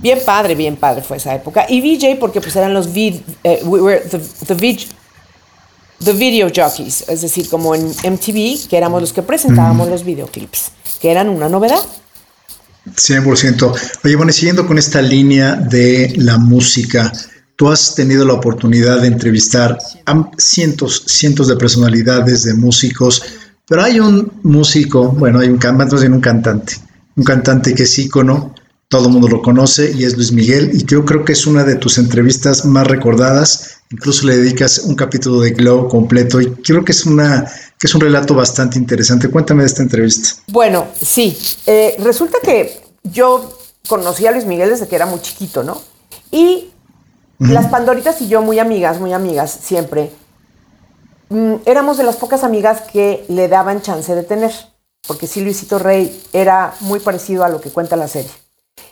[0.00, 1.66] Bien padre, bien padre fue esa época.
[1.68, 4.18] Y VJ porque pues eran los vid, eh, we were the,
[6.04, 10.70] the, video jockeys, es decir, como en MTV, que éramos los que presentábamos los videoclips,
[11.00, 11.80] que eran una novedad.
[12.94, 13.74] 100%.
[14.04, 17.12] Oye, bueno, siguiendo con esta línea de la música,
[17.56, 23.22] tú has tenido la oportunidad de entrevistar a cientos, cientos de personalidades, de músicos,
[23.66, 26.74] pero hay un músico, bueno, hay un, cantante, un cantante,
[27.16, 28.54] un cantante que es ícono,
[28.88, 31.64] todo el mundo lo conoce y es Luis Miguel, y yo creo que es una
[31.64, 36.84] de tus entrevistas más recordadas, incluso le dedicas un capítulo de Glow completo, y creo
[36.84, 39.28] que es una que es un relato bastante interesante.
[39.28, 40.30] Cuéntame de esta entrevista.
[40.46, 41.36] Bueno, sí.
[41.66, 45.80] Eh, resulta que yo conocí a Luis Miguel desde que era muy chiquito, ¿no?
[46.30, 46.70] Y
[47.38, 50.10] las Pandoritas y yo, muy amigas, muy amigas, siempre,
[51.28, 54.52] mm, éramos de las pocas amigas que le daban chance de tener.
[55.06, 58.30] Porque sí, Luisito Rey era muy parecido a lo que cuenta la serie.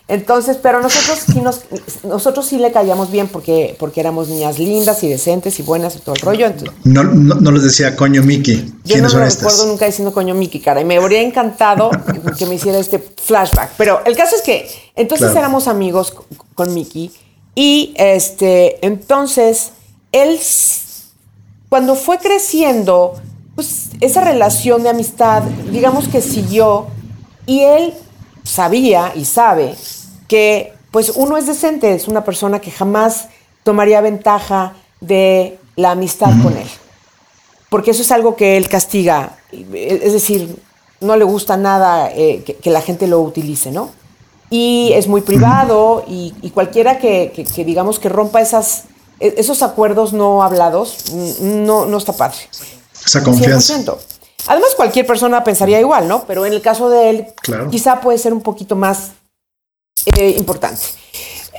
[0.07, 1.63] Entonces, pero nosotros sí nos,
[2.03, 6.01] nosotros sí le caíamos bien porque, porque éramos niñas lindas y decentes y buenas y
[6.01, 6.53] todo el rollo.
[6.85, 8.75] no, no, les decía coño Mickey.
[8.85, 11.91] Yo no me recuerdo nunca diciendo coño Mickey, cara, y me habría encantado
[12.39, 13.71] que me hiciera este flashback.
[13.79, 16.15] Pero el caso es que entonces éramos amigos
[16.55, 17.11] con Mickey
[17.55, 19.71] y este, entonces
[20.13, 20.39] él,
[21.71, 23.15] cuando fue creciendo,
[23.55, 26.87] pues esa relación de amistad, digamos que siguió
[27.47, 27.95] y él
[28.43, 29.75] sabía y sabe
[30.29, 33.29] que pues uno es decente, es una persona que jamás
[33.65, 36.69] tomaría ventaja de la amistad con él.
[37.69, 39.37] Porque eso es algo que él castiga.
[39.51, 40.57] Es decir,
[41.01, 43.91] no le gusta nada eh, que, la gente lo utilice, ¿no?
[44.51, 48.85] Y es muy privado y, cualquiera que, digamos que rompa esas,
[49.19, 52.39] e, esos acuerdos no hablados, no, no está padre.
[53.05, 53.75] Esa confianza.
[54.47, 56.25] Además, cualquier persona pensaría igual, ¿no?
[56.27, 57.27] Pero en el caso de él,
[57.71, 59.13] quizá puede ser un poquito más
[60.17, 60.83] eh, importante.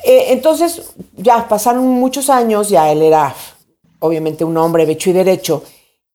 [0.04, 0.84] Eh, entonces,
[1.18, 3.36] ya pasaron muchos años, ya él era
[4.00, 5.64] obviamente un hombre hecho y derecho,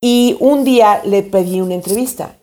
[0.00, 2.36] y un día le pedí una entrevista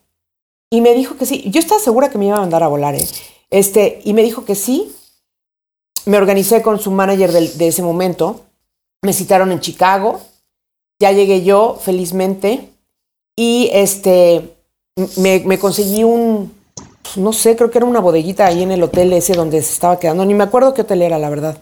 [0.70, 1.50] y me dijo que sí.
[1.50, 3.08] Yo estaba segura que me iba a mandar a volar, ¿eh?
[3.50, 4.94] Este, y me dijo que sí.
[6.06, 8.42] Me organicé con su manager de ese momento.
[9.02, 10.20] Me citaron en Chicago.
[11.00, 12.70] Ya llegué yo, felizmente.
[13.40, 14.58] Y este,
[15.18, 16.52] me, conseguí un,
[17.16, 20.00] no sé, creo que era una bodeguita ahí en el hotel ese donde se estaba
[20.00, 20.26] quedando.
[20.26, 21.58] Ni me acuerdo qué hotel era, la verdad.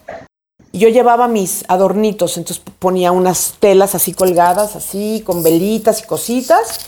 [0.71, 6.79] Yo llevaba mis adornitos, entonces ponía unas telas así colgadas, así, con velitas y cositas.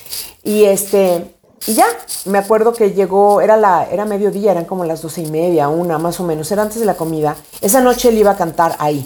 [0.43, 1.85] Y este, y ya,
[2.25, 5.97] me acuerdo que llegó, era la, era mediodía, eran como las doce y media, una
[5.97, 7.35] más o menos, era antes de la comida.
[7.59, 9.05] Esa noche él iba a cantar ahí.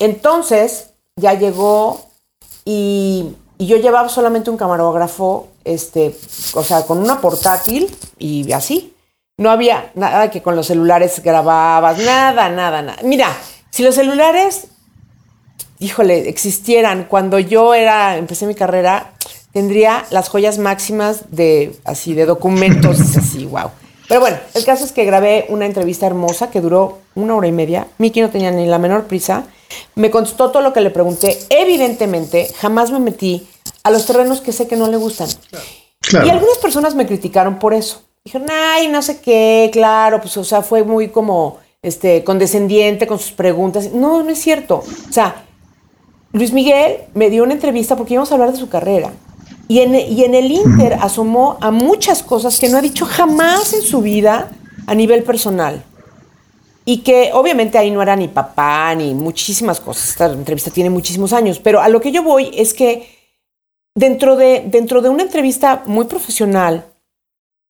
[0.00, 2.00] Entonces, ya llegó
[2.64, 6.16] y y yo llevaba solamente un camarógrafo, este,
[6.54, 8.94] o sea, con una portátil y así.
[9.38, 12.98] No había nada que con los celulares grababas, nada, nada, nada.
[13.02, 13.28] Mira,
[13.70, 14.68] si los celulares,
[15.78, 19.12] híjole, existieran cuando yo era, empecé mi carrera,
[19.52, 23.70] tendría las joyas máximas de, así, de documentos, así, wow.
[24.08, 27.52] Pero bueno, el caso es que grabé una entrevista hermosa que duró una hora y
[27.52, 27.86] media.
[27.98, 29.44] Miki no tenía ni la menor prisa.
[29.94, 31.38] Me contestó todo lo que le pregunté.
[31.50, 33.46] Evidentemente, jamás me metí
[33.82, 35.28] a los terrenos que sé que no le gustan.
[36.12, 38.02] Y algunas personas me criticaron por eso.
[38.24, 43.18] Dijeron, ay, no sé qué, claro, pues, o sea, fue muy como, este, condescendiente con
[43.18, 43.92] sus preguntas.
[43.92, 44.82] No, no es cierto.
[45.08, 45.44] O sea,
[46.32, 49.12] Luis Miguel me dio una entrevista porque íbamos a hablar de su carrera.
[49.68, 53.72] Y en, y en el Inter asomó a muchas cosas que no ha dicho jamás
[53.72, 54.50] en su vida
[54.86, 55.84] a nivel personal.
[56.86, 60.08] Y que obviamente ahí no era ni papá ni muchísimas cosas.
[60.10, 61.58] Esta entrevista tiene muchísimos años.
[61.58, 63.10] Pero a lo que yo voy es que
[63.94, 66.86] dentro de, dentro de una entrevista muy profesional,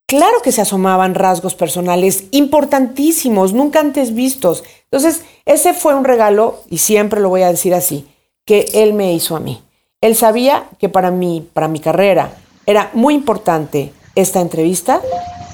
[0.07, 4.63] claro que se asomaban rasgos personales importantísimos, nunca antes vistos.
[4.85, 8.07] Entonces, ese fue un regalo, y siempre lo voy a decir así,
[8.45, 9.63] que él me hizo a mí.
[10.01, 12.33] Él sabía que para mí, para mi carrera,
[12.67, 15.01] era muy importante esta entrevista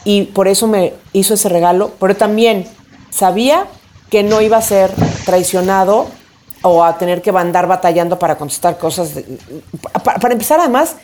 [0.04, 2.66] y por eso me hizo ese regalo, pero también
[3.12, 3.66] sabía
[4.10, 4.90] que no iba a ser
[5.24, 6.08] traicionado
[6.62, 9.10] o a tener que andar batallando para contestar cosas,
[10.02, 10.96] para, empezar además,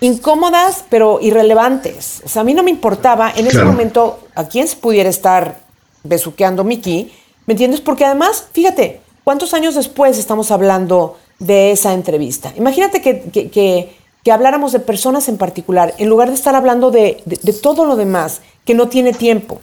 [0.00, 2.22] incómodas pero irrelevantes.
[2.24, 5.60] O sea, a mí no me importaba en ese momento a quién se pudiera estar
[6.02, 7.12] besuqueando Mickey,
[7.44, 7.82] ¿me entiendes?
[7.82, 12.52] Porque además, fíjate, ¿cuántos años después estamos hablando de esa entrevista.
[12.56, 13.98] Imagínate que,
[14.30, 17.22] habláramos de personas en particular, en lugar de estar hablando de,
[17.62, 19.60] todo lo demás, que no tiene tiempo,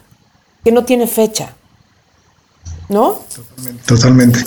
[0.64, 1.56] que no tiene fecha.
[2.90, 3.22] ¿No?
[3.86, 4.44] Totalmente.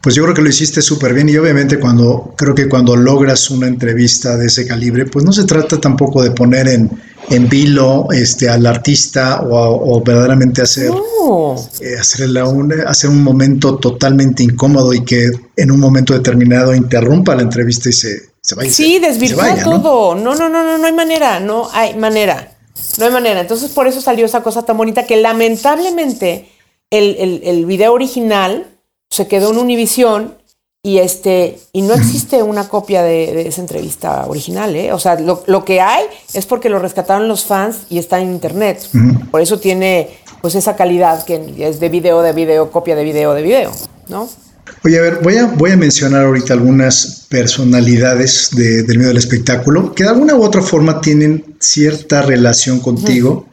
[0.00, 3.50] Pues yo creo que lo hiciste súper bien y obviamente cuando creo que cuando logras
[3.50, 6.90] una entrevista de ese calibre, pues no se trata tampoco de poner en,
[7.30, 14.92] en vilo este, al artista o, verdaderamente hacer, eh, un, hacer un momento totalmente incómodo
[14.92, 18.70] y que en un momento determinado interrumpa la entrevista y se, se vaya.
[18.70, 20.14] Sí, desvirtúa todo.
[20.16, 20.34] ¿no?
[20.34, 22.48] no, no, no, no hay manera, no hay manera.
[22.98, 23.40] No hay manera.
[23.40, 26.51] Entonces por eso salió esa cosa tan bonita que lamentablemente
[26.92, 28.66] el, el, el video original
[29.10, 30.34] se quedó en Univisión
[30.84, 34.92] y este y no existe una copia de, esa entrevista original, ¿eh?
[34.92, 38.80] O sea, lo, que hay es porque lo rescataron los fans y está en internet.
[39.30, 43.32] Por eso tiene pues esa calidad que es de video, de video, copia de video,
[43.32, 43.70] de video,
[44.08, 44.28] ¿no?
[44.84, 49.94] Oye, a ver, voy a, voy a mencionar ahorita algunas personalidades del medio del espectáculo
[49.94, 53.46] que de alguna u otra forma tienen cierta relación contigo.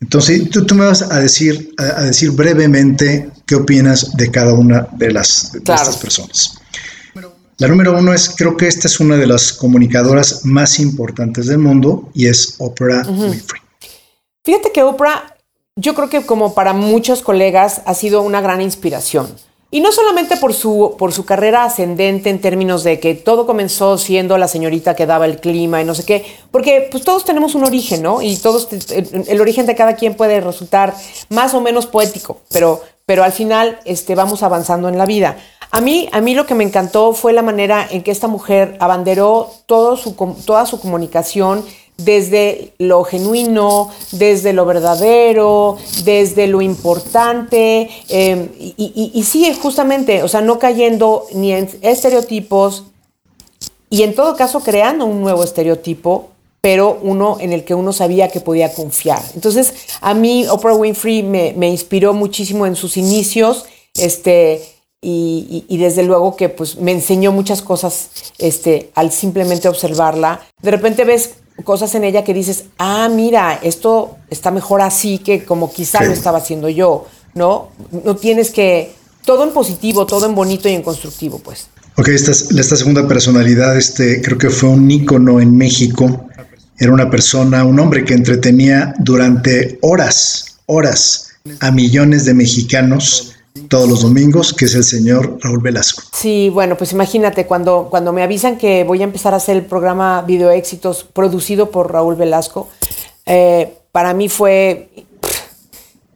[0.00, 5.10] Entonces, tú, me vas a decir, a, decir brevemente qué opinas de cada una de,
[5.10, 6.54] las, de estas personas.
[7.58, 11.58] La número uno es, creo que esta es una de las comunicadoras más importantes del
[11.58, 13.60] mundo y es Oprah Winfrey.
[14.44, 15.36] Fíjate que Oprah,
[15.74, 19.34] yo creo que como para muchos colegas ha sido una gran inspiración.
[19.70, 23.98] Y no solamente por su, por su carrera ascendente en términos de que todo comenzó
[23.98, 27.54] siendo la señorita que daba el clima y no sé qué, porque pues todos tenemos
[27.54, 28.22] un origen, ¿no?
[28.22, 30.94] Y todos, el, origen de cada quien puede resultar
[31.28, 35.36] más o menos poético, pero, pero al final este, vamos avanzando en la vida.
[35.70, 38.78] A mí, a mí lo que me encantó fue la manera en que esta mujer
[38.80, 40.14] abanderó todo su,
[40.46, 41.62] toda su comunicación
[41.98, 50.28] desde lo genuino, desde lo verdadero, desde lo importante, em, y, y, sí, justamente, o
[50.28, 52.84] sea, no cayendo ni en estereotipos
[53.90, 56.28] y en todo caso creando un nuevo estereotipo,
[56.60, 59.22] pero uno en el que uno sabía que podía confiar.
[59.34, 64.62] Entonces, a mí Oprah Winfrey me, inspiró muchísimo en sus inicios, este,
[65.00, 70.40] y, y, desde luego que pues me enseñó muchas cosas este, al simplemente observarla.
[70.60, 71.34] De repente ves
[71.64, 76.12] cosas en ella que dices, ah, mira, esto está mejor así que como quizá lo
[76.12, 77.70] estaba haciendo yo, ¿no?
[78.04, 78.92] No tienes que,
[79.24, 81.68] todo en positivo, todo en bonito y en constructivo, pues.
[81.96, 86.28] Ok, esta, esta segunda personalidad, este, creo que fue un ícono en México.
[86.78, 93.27] Era una persona, un hombre que entretenía durante horas, horas a millones de mexicanos
[93.68, 96.02] todos los domingos, que es el señor Raúl Velasco.
[96.12, 99.64] Sí, bueno, pues imagínate, cuando, cuando me avisan que voy a empezar a hacer el
[99.64, 102.68] programa Video Éxitos producido por Raúl Velasco,
[103.26, 104.90] eh, para mí fue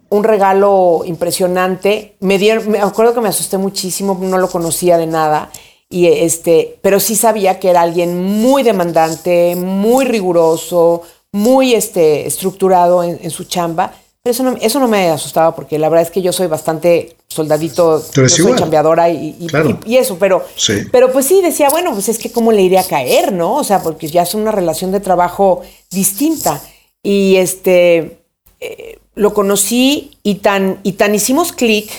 [0.09, 2.17] un regalo impresionante.
[2.21, 5.51] Me, me acuerdo que me asusté muchísimo, no lo conocía de nada.
[5.89, 13.03] Y este, pero sí sabía que era alguien muy demandante, muy riguroso, muy este, estructurado
[13.05, 13.93] en su chamba
[14.25, 18.01] eso no, eso no me asustaba porque la verdad es que yo soy bastante soldadito,
[18.01, 19.37] soy chambeadora y,
[19.85, 20.45] y, eso, pero,
[20.93, 23.57] pero pues sí, decía, bueno, pues es que cómo le iría a caer, ¿no?
[23.57, 26.63] O sea, porque ya es una relación de trabajo distinta.
[27.03, 28.21] Y este,
[28.61, 31.91] eh, lo conocí y tan, y tan hicimos clic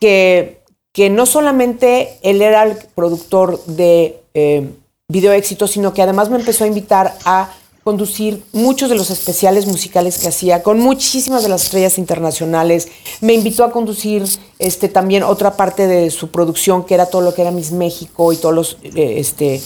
[0.00, 0.60] que,
[0.92, 4.68] que no solamente él era el productor de eh,
[5.06, 7.52] Video Éxito, sino que además me empezó a invitar a
[7.84, 12.88] conducir muchos de los especiales musicales que hacía con muchísimas de las estrellas internacionales.
[13.20, 14.24] Me invitó a conducir
[14.58, 18.32] este, también otra parte de su producción, que era todo lo que era Miss México
[18.32, 19.60] y todos los, eh, este,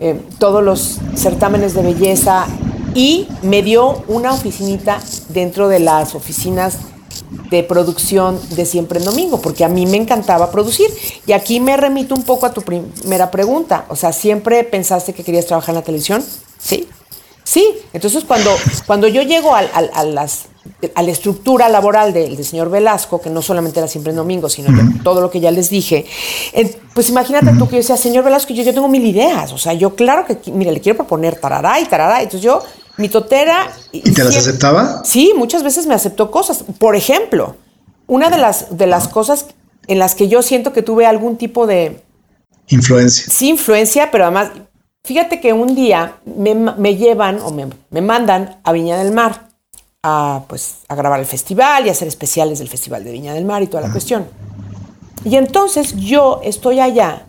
[0.00, 2.46] eh, todos los certámenes de belleza.
[2.94, 6.78] Y me dio una oficinita dentro de las oficinas
[7.48, 10.90] de producción de Siempre en Domingo, porque a mí me encantaba producir.
[11.26, 13.86] Y aquí me remito un poco a tu primera pregunta.
[13.88, 16.24] O sea, ¿siempre pensaste que querías trabajar en la televisión?
[16.58, 16.88] Sí.
[17.44, 18.50] Sí, entonces cuando,
[18.86, 19.62] cuando yo llego a,
[20.04, 20.46] las,
[20.94, 24.68] a la estructura laboral del, señor Velasco, que no solamente era siempre en domingo, sino
[25.02, 26.06] todo lo que ya les dije,
[26.94, 29.72] pues imagínate tú que yo decía, señor Velasco, yo, yo tengo mil ideas, o sea,
[29.72, 32.62] yo claro que, mire, le quiero proponer tarará y tarará, entonces yo,
[32.96, 33.72] mi totera...
[33.90, 35.02] ¿Y, te las aceptaba?
[35.04, 36.64] Sí, muchas veces me aceptó cosas.
[36.78, 37.56] Por ejemplo,
[38.06, 39.46] una de las, de las cosas
[39.86, 42.02] en las que yo siento que tuve algún tipo de...
[42.68, 43.26] Influencia.
[43.28, 44.50] Sí, influencia, pero además
[45.04, 49.48] Fíjate que un día me, llevan o me, mandan a Viña del Mar
[50.04, 53.62] a, pues, a grabar el festival y hacer especiales del Festival de Viña del Mar
[53.62, 54.26] y toda la cuestión.
[55.24, 57.26] Y entonces yo estoy allá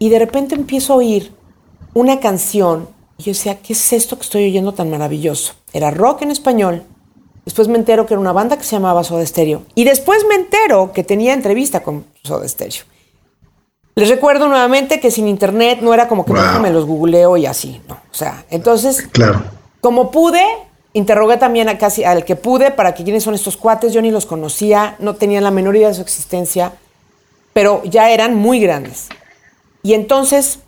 [0.00, 1.32] y de repente empiezo a oír
[1.94, 5.54] una canción y yo decía, ¿qué es esto que estoy oyendo tan maravilloso?
[5.72, 6.82] Era rock en español.
[7.44, 9.62] Después me entero que era una banda que se llamaba Soda Stereo.
[9.76, 12.84] Y después me entero que tenía entrevista con Soda Stereo.
[13.96, 17.80] Les recuerdo nuevamente que sin internet no era como que me los googleo y así,
[17.88, 17.94] ¿no?
[17.94, 19.44] O sea, entonces, claro.
[19.80, 20.42] como pude,
[20.94, 24.10] interrogué también a casi al que pude para que quiénes son estos cuates, yo ni
[24.10, 26.72] los conocía, no tenía la menor idea de su existencia,
[27.52, 29.08] pero ya eran muy grandes.
[29.84, 30.58] Y entonces,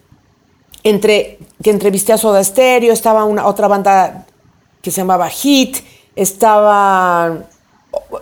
[0.84, 4.26] entre que entrevisté a Soda Stereo, estaba una otra banda
[4.82, 5.78] que se llamaba Hit,
[6.14, 7.38] estaba,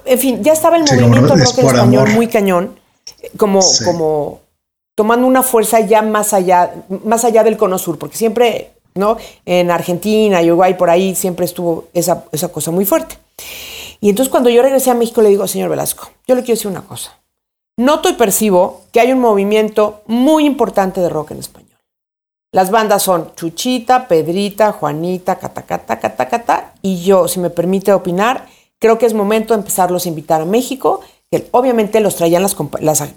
[0.07, 2.79] en fin, ya estaba el movimiento rock en español muy cañón,
[3.37, 4.44] como, como
[4.95, 6.73] tomando una fuerza ya más allá,
[7.05, 9.17] más allá del cono sur, porque siempre, ¿no?
[9.45, 13.19] En Argentina, Uruguay, por ahí siempre estuvo esa, esa cosa muy fuerte.
[14.01, 16.71] Y entonces cuando yo regresé a México le digo, señor Velasco, yo le quiero decir
[16.71, 17.19] una cosa.
[17.77, 21.65] Noto y percibo que hay un movimiento muy importante de rock en español.
[22.53, 28.47] Las bandas son Chuchita, Pedrita, Juanita, Catacata, Catacata, y yo, si me permite opinar,
[28.79, 31.01] creo que es momento de empezarlos a invitar a México
[31.51, 32.57] obviamente los traían las,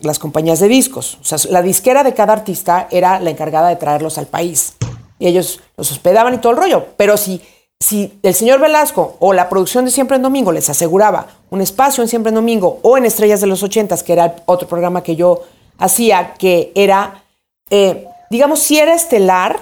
[0.02, 1.18] las, compañías de discos.
[1.22, 4.74] O sea, la disquera de cada artista era la encargada de traerlos al país.
[5.20, 6.86] Y ellos los hospedaban y todo el rollo.
[6.98, 7.42] Pero si,
[7.80, 12.04] si el señor Velasco o la producción de Siempre en Domingo les aseguraba un espacio
[12.04, 15.16] en Siempre en Domingo o en Estrellas de los Ochentas, que era otro programa que
[15.16, 15.44] yo
[15.78, 17.24] hacía, que era,
[17.70, 19.60] eh, digamos, si era estelar,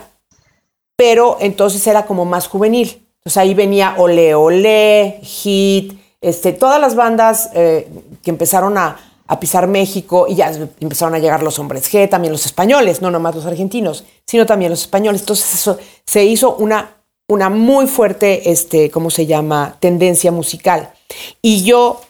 [0.96, 3.02] pero entonces era como más juvenil.
[3.20, 7.88] Entonces ahí venía Ole Ole, Hit, este, todas las bandas eh,
[8.24, 8.98] que empezaron a,
[9.40, 13.34] pisar México y ya empezaron a llegar los hombres G, también los españoles, no nomás
[13.34, 15.22] los argentinos, sino también los españoles.
[15.22, 16.98] Entonces eso se hizo una,
[17.28, 20.94] una muy fuerte, este, ¿cómo se llama?, tendencia musical.
[21.42, 22.02] Y yo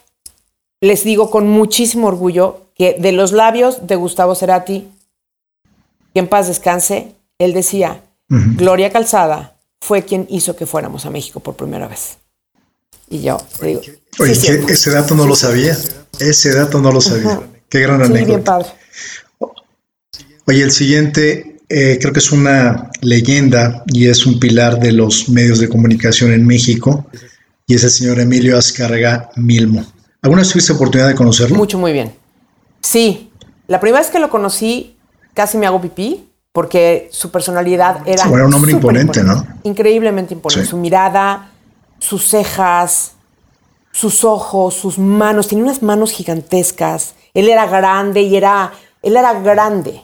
[0.82, 4.86] les digo con muchísimo orgullo que de los labios de Gustavo Cerati,
[6.12, 11.40] que en paz descanse, él decía, Gloria Calzada fue quien hizo que fuéramos a México
[11.40, 12.18] por primera vez.
[13.08, 13.80] Y yo digo,
[14.18, 15.76] Oye, ese dato no lo sabía.
[16.18, 17.40] Ese dato no lo sabía.
[17.68, 18.58] Qué gran anécdota.
[20.46, 25.28] Oye, el siguiente eh, creo que es una leyenda y es un pilar de los
[25.28, 27.06] medios de comunicación en México
[27.66, 29.84] y es el señor Emilio Azcarga Milmo.
[30.22, 31.56] ¿Alguna vez tuviste oportunidad de conocerlo?
[31.56, 32.14] Mucho, muy bien.
[32.80, 33.30] Sí,
[33.66, 34.96] la primera vez que lo conocí
[35.34, 38.24] casi me hago pipí porque su personalidad era...
[38.24, 39.44] era un hombre imponente, ¿no?
[39.64, 40.68] Increíblemente imponente.
[40.68, 41.50] Su mirada,
[41.98, 43.12] sus cejas,
[43.96, 47.14] sus ojos, sus manos, tenía unas manos gigantescas.
[47.32, 48.72] Él era grande y era,
[49.02, 50.02] él era grande.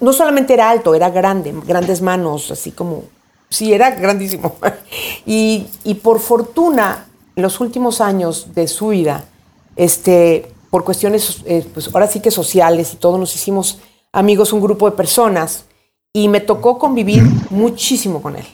[0.00, 3.04] no, solamente era alto, era grande, grandes manos, así como,
[3.48, 4.56] sí, era grandísimo.
[5.26, 5.66] y,
[6.02, 9.24] por fortuna, en los últimos años de su vida,
[9.74, 13.78] este, por cuestiones, eh, pues ahora sí que sociales y todos nos hicimos
[14.12, 15.64] amigos, un grupo de personas,
[16.12, 18.46] y me tocó convivir muchísimo con él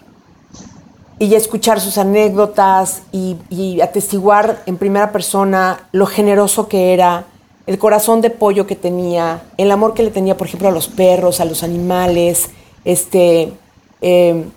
[1.19, 7.27] y escuchar sus anécdotas y, atestiguar en primera persona lo generoso que era,
[7.67, 10.89] el corazón de pollo que tenía, el amor que le tenía, por ejemplo, a los
[10.89, 12.51] perros, a los animales,
[12.85, 13.53] este,
[14.01, 14.51] em,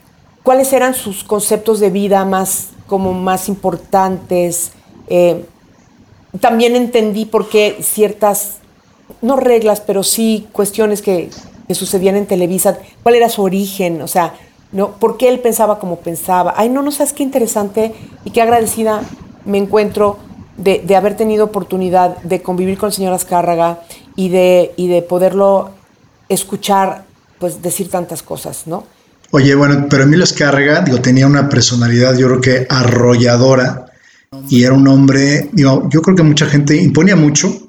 [0.43, 4.71] cuáles eran sus conceptos de vida más, como más importantes.
[5.07, 5.43] Em,
[6.41, 8.57] también entendí por qué ciertas,
[9.21, 11.29] no reglas, pero sí cuestiones que,
[11.67, 14.33] que sucedían en Televisa, cuál era su origen, o sea,
[14.71, 14.91] ¿no?
[14.91, 16.53] ¿Por qué él pensaba como pensaba?
[16.57, 17.93] Ay, no, no sabes qué interesante
[18.25, 19.01] y qué agradecida
[19.45, 20.19] me encuentro
[20.57, 23.81] de, haber tenido oportunidad de convivir con el señor Azcárraga
[24.15, 25.71] y de, y de poderlo
[26.29, 27.05] escuchar,
[27.39, 28.83] pues decir tantas cosas, ¿no?
[29.31, 33.87] Oye, bueno, pero Emilio Azcárraga, digo, tenía una personalidad, yo creo que arrolladora
[34.49, 37.66] y era un hombre, digo, yo creo que mucha gente imponía mucho,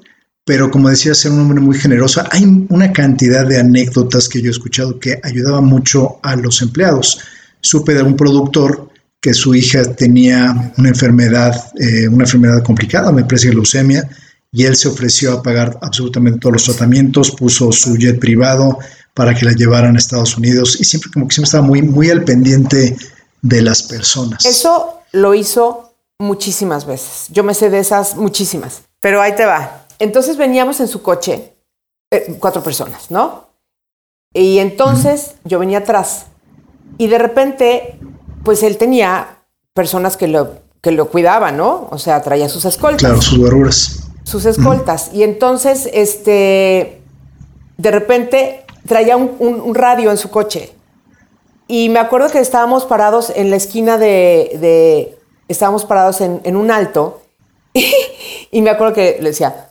[0.49, 2.23] pero como decía, ser un hombre muy generoso.
[2.31, 7.19] Hay una cantidad de anécdotas que yo he escuchado que ayudaba mucho a los empleados.
[7.61, 8.89] Supe de un productor
[9.21, 14.09] que su hija tenía una enfermedad, eh, una enfermedad complicada, me parece leucemia,
[14.51, 18.79] y él se ofreció a pagar absolutamente todos los tratamientos, puso su jet privado
[19.13, 22.09] para que la llevaran a Estados Unidos y siempre como que siempre estaba muy, muy
[22.09, 22.97] al pendiente
[23.43, 24.43] de las personas.
[24.47, 27.27] Eso lo hizo muchísimas veces.
[27.29, 29.85] Yo me sé de esas muchísimas, pero ahí te va.
[29.99, 31.53] Entonces veníamos en su coche,
[32.09, 33.49] eh, cuatro personas, ¿no?
[34.33, 36.27] Y entonces yo venía atrás.
[36.97, 37.99] Y de repente,
[38.43, 39.39] pues él tenía
[39.73, 41.87] personas que lo, que lo cuidaban, ¿no?
[41.91, 43.01] O sea, traía sus escoltas.
[43.01, 44.09] Claro, sus guaruras.
[44.23, 45.11] Sus escoltas.
[45.13, 47.01] Y entonces, este,
[47.77, 50.73] de repente traía un, radio en su coche.
[51.67, 56.71] Y me acuerdo que estábamos parados en la esquina de, estábamos parados en, en un
[56.71, 57.21] alto.
[58.51, 59.68] y me acuerdo que le decía,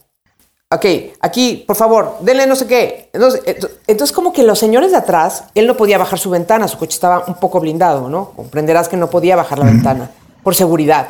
[0.71, 0.85] ok,
[1.21, 3.11] aquí, por favor, denle no sé qué.
[3.87, 6.95] Entonces, como que los señores de atrás, él no podía bajar su ventana, su coche
[6.95, 8.33] estaba un poco blindado, ¿no?
[8.33, 10.11] Comprenderás que no podía bajar la ventana
[10.43, 11.09] por seguridad.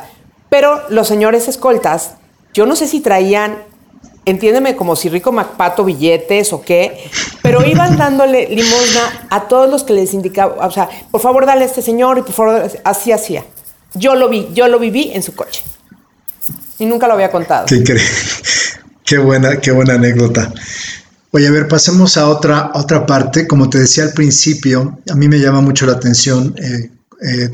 [0.49, 2.15] Pero los señores escoltas,
[2.53, 3.63] yo no sé si traían,
[4.25, 7.09] entiéndeme, como si Rico Macpato billetes o qué,
[7.41, 11.63] pero iban dándole limosna a todos los que les indicaba, o sea, por favor, dale
[11.63, 13.43] a este señor y por favor, así hacía.
[13.93, 15.63] Yo lo vi, yo lo viví en su coche.
[16.79, 17.65] Y nunca lo había contado.
[17.65, 17.83] Qué,
[19.09, 20.53] qué buena, qué buena anécdota.
[21.31, 23.47] Oye, a ver, pasemos a otra, otra parte.
[23.47, 26.53] Como te decía al principio, a mí me llama mucho la atención.
[26.59, 26.91] Eh,
[27.23, 27.49] eh,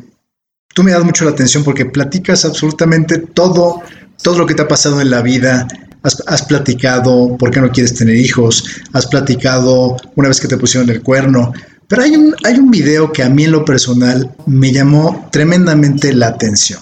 [0.74, 3.82] tú me das mucho la atención porque platicas absolutamente todo,
[4.22, 5.66] todo lo que te ha pasado en la vida.
[6.04, 8.66] Has, has, platicado por qué no quieres tener hijos.
[8.92, 11.54] Has platicado una vez que te pusieron el cuerno.
[11.88, 16.14] Pero hay un, hay un video que a mí en lo personal me llamó tremendamente
[16.14, 16.82] la atención.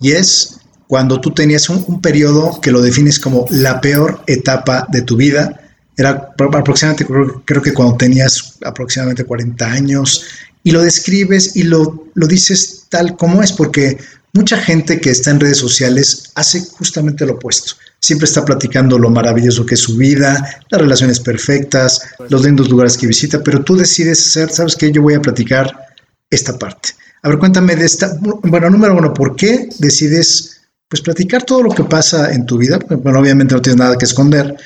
[0.00, 0.57] Y es
[0.88, 5.16] cuando tú tenías un, un periodo que lo defines como la peor etapa de tu
[5.16, 5.60] vida
[5.98, 7.04] era aproximadamente,
[7.44, 10.24] creo, que cuando tenías aproximadamente 40 años,
[10.62, 13.98] y lo describes y lo, lo dices tal como es, porque
[14.32, 17.72] mucha gente que está en redes sociales hace justamente lo opuesto.
[18.00, 22.96] Siempre está platicando lo maravilloso que es su vida, las relaciones perfectas, los lindos lugares
[22.96, 24.92] que visita, pero tú decides hacer, ¿sabes qué?
[24.92, 25.86] Yo voy a platicar
[26.30, 26.90] esta parte.
[27.22, 28.16] A ver, cuéntame de esta.
[28.20, 30.57] Bueno, número uno, ¿por qué decides
[30.88, 32.78] pues platicar todo lo que pasa en tu vida?
[32.88, 34.56] Bueno, obviamente no tienes nada que esconder.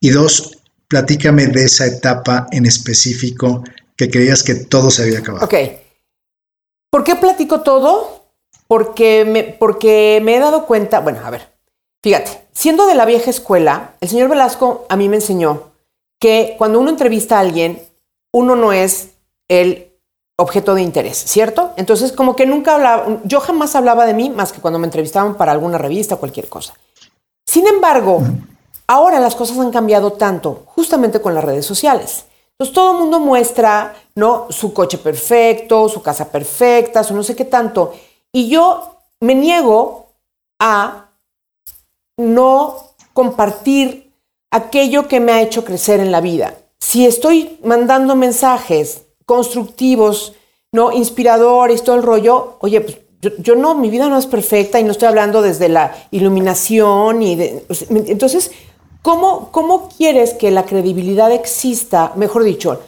[0.00, 0.58] Y dos,
[0.88, 3.62] platícame de esa etapa en específico
[3.96, 5.44] que creías que todo se había acabado.
[5.44, 5.54] Ok.
[6.90, 8.26] ¿Por qué platico todo?
[8.66, 11.48] Porque porque me he dado cuenta, bueno, a ver,
[12.02, 15.72] fíjate, siendo de la vieja escuela, el señor Velasco a mí me enseñó
[16.20, 17.80] que cuando uno entrevista a alguien,
[18.32, 19.10] uno no es
[19.48, 19.87] el
[20.38, 21.72] objeto de interés, ¿cierto?
[21.76, 25.36] Entonces, como que nunca hablaba, yo jamás hablaba de mí más que cuando me entrevistaban
[25.36, 26.74] para alguna revista o cualquier cosa.
[27.46, 28.22] Sin embargo,
[28.90, 32.24] Ahora las cosas han cambiado tanto, justamente con las redes sociales.
[32.52, 34.46] Entonces todo el mundo muestra, ¿no?
[34.48, 37.92] Su coche perfecto, su casa perfecta, su no sé qué tanto.
[38.32, 40.06] Y yo me niego
[40.58, 41.10] a
[42.16, 42.76] no
[43.12, 44.10] compartir
[44.50, 46.54] aquello que me ha hecho crecer en la vida.
[46.80, 50.32] Si estoy mandando mensajes constructivos,
[50.72, 52.98] no inspiradores, todo el rollo, oye, pues
[53.38, 57.36] yo, no, mi vida no es perfecta y no estoy hablando desde la iluminación y
[57.36, 58.50] de, entonces
[59.02, 62.80] ¿Cómo, quieres que la credibilidad exista, mejor dicho,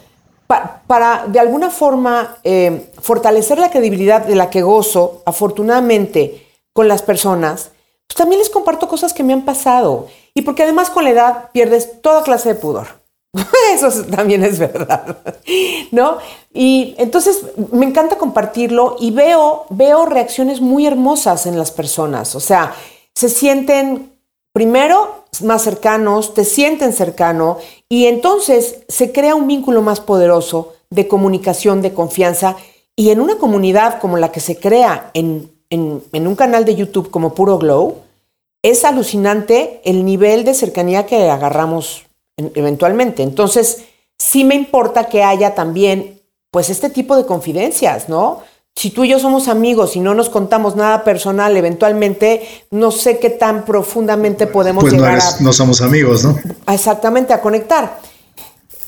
[0.85, 7.01] para de alguna forma eh, fortalecer la credibilidad de la que gozo, afortunadamente, con las
[7.01, 7.71] personas?
[8.07, 10.07] Pues también les comparto cosas que me han pasado.
[10.33, 13.00] Y porque además con la edad pierdes toda clase de pudor.
[13.73, 15.17] Eso también es verdad,
[15.91, 16.17] ¿no?
[16.53, 22.35] Y entonces me encanta compartirlo y veo, veo reacciones muy hermosas en las personas.
[22.35, 22.73] O sea,
[23.15, 24.11] se sienten
[24.53, 27.57] primero más cercanos, te sienten cercano
[27.87, 32.57] y entonces se crea un vínculo más poderoso de comunicación, de confianza
[32.95, 37.33] y en una comunidad como la que se crea en, un canal de YouTube como
[37.33, 37.99] Puro Glow,
[38.61, 42.05] es alucinante el nivel de cercanía que agarramos
[42.37, 43.23] eventualmente.
[43.23, 43.83] Entonces,
[44.17, 46.21] sí me importa que haya también,
[46.51, 48.41] pues, este tipo de confidencias, ¿no?
[48.75, 53.19] si tú y yo somos amigos y no nos contamos nada personal, eventualmente no sé
[53.19, 55.39] qué tan profundamente podemos pues llegar no a...
[55.41, 56.39] no somos amigos, ¿no?
[56.67, 57.99] Exactamente, a conectar.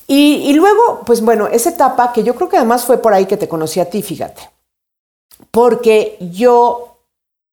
[0.07, 3.25] Y, y, luego, pues bueno, esa etapa que yo creo que además fue por ahí
[3.25, 4.41] que te conocí a ti, fíjate.
[5.49, 6.97] Porque yo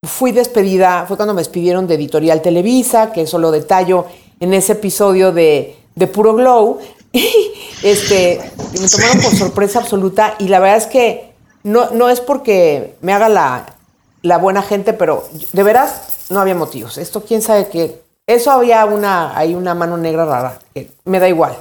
[0.03, 4.07] fui despedida, fue cuando me despidieron de Editorial Televisa, que eso lo detallo
[4.41, 6.79] en ese episodio de, de Puro Glow.
[7.83, 8.41] este,
[8.81, 11.33] me tomaron por sorpresa absoluta y la verdad es que
[11.63, 16.99] no, no es porque me haga la, buena gente, pero de veras no había motivos.
[16.99, 18.03] Esto quién sabe qué.
[18.27, 21.57] Eso había una, hay una mano negra rara, que me da igual.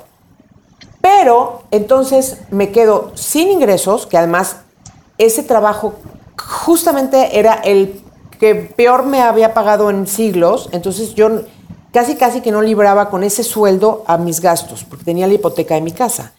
[1.01, 4.57] Pero entonces me quedo sin ingresos, que además
[5.17, 5.95] ese trabajo
[6.38, 8.01] justamente era el
[8.39, 11.41] que peor me había pagado en siglos, entonces yo
[11.92, 15.76] casi casi que no libraba con ese sueldo a mis gastos, porque tenía la hipoteca
[15.76, 16.34] de mi casa.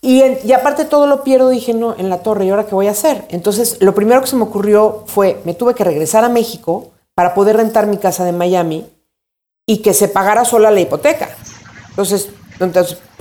[0.00, 2.90] Y, aparte todo lo pierdo, dije, no, en la torre, ¿y ahora qué voy a
[2.90, 3.24] hacer?
[3.30, 7.32] Entonces, lo primero que se me ocurrió fue, me tuve que regresar a México para
[7.32, 8.86] poder rentar mi casa de Miami
[9.66, 11.30] y que se pagara sola la hipoteca.
[11.88, 12.28] Entonces,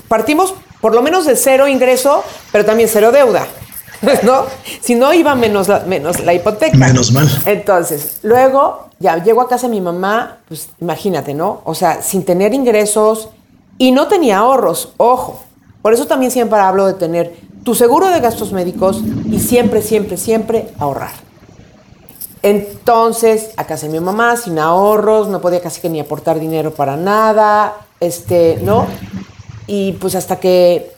[0.10, 3.48] partimos por lo menos de cero ingreso, pero también cero deuda.
[4.24, 4.46] ¿No?
[4.82, 6.78] Si no, iba menos la, menos la hipoteca.
[6.78, 7.28] Menos mal.
[7.46, 11.62] Entonces, luego ya llego a casa de mi mamá, pues imagínate, ¿no?
[11.66, 13.30] O sea, sin tener ingresos
[13.78, 15.44] y no tenía ahorros, ojo.
[15.82, 20.18] Por eso también siempre hablo de tener tu seguro de gastos médicos y siempre, siempre,
[20.18, 21.12] siempre ahorrar.
[22.42, 26.74] Entonces, a casa de mi mamá, sin ahorros, no podía casi que ni aportar dinero
[26.74, 28.86] para nada, este, ¿no?
[29.66, 30.94] Y pues hasta que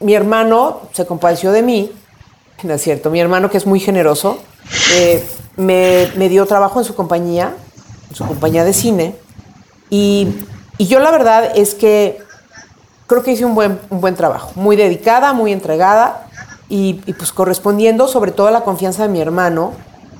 [0.00, 1.92] mi hermano se compadeció de mí,
[2.62, 4.38] no es cierto, mi hermano que es muy generoso,
[4.94, 5.24] eh,
[5.56, 7.54] me, dio trabajo en su compañía,
[8.10, 9.14] en su compañía de cine,
[9.90, 10.28] y,
[10.78, 12.20] y yo la verdad es que
[13.06, 16.26] creo que hice un buen, un buen trabajo, muy dedicada, muy entregada
[16.68, 19.72] y, pues correspondiendo sobre todo a la confianza de mi hermano,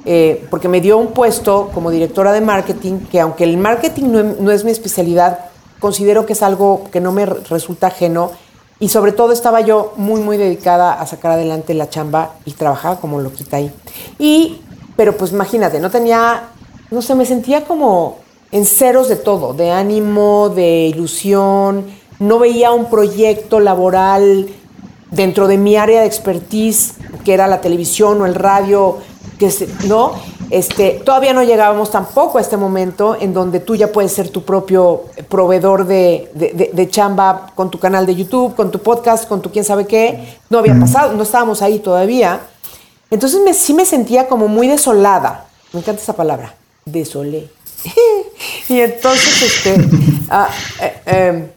[0.05, 4.51] eh, porque me dio un puesto como directora de marketing, que aunque el marketing no,
[4.53, 5.41] es mi especialidad,
[5.81, 8.31] considero que es algo que no me resulta ajeno
[8.79, 13.01] y sobre todo estaba yo muy, muy dedicada a sacar adelante la chamba y trabajaba
[13.01, 13.73] como loquita ahí.
[14.19, 14.61] Y,
[14.97, 16.51] pero pues imagínate, no tenía,
[16.91, 18.19] no sé, me sentía como
[18.53, 21.87] en ceros de todo, de ánimo, de ilusión,
[22.19, 24.49] no veía un proyecto laboral
[25.11, 28.99] dentro de mi área de expertise, que era la televisión o el radio,
[29.39, 29.51] que
[29.87, 30.13] no,
[30.51, 34.43] este, todavía no llegábamos tampoco a este momento en donde tú ya puedes ser tu
[34.45, 39.65] propio proveedor de, chamba con tu canal de YouTube, con tu podcast, con tu quién
[39.65, 40.37] sabe qué.
[40.51, 42.41] No había pasado, no estábamos ahí todavía.
[43.11, 45.47] Entonces me, sí me sentía como muy desolada.
[45.73, 47.49] Me encanta esa palabra, desolé.
[48.69, 49.77] y entonces, este,
[50.31, 50.49] ah,
[50.81, 51.49] eh, em,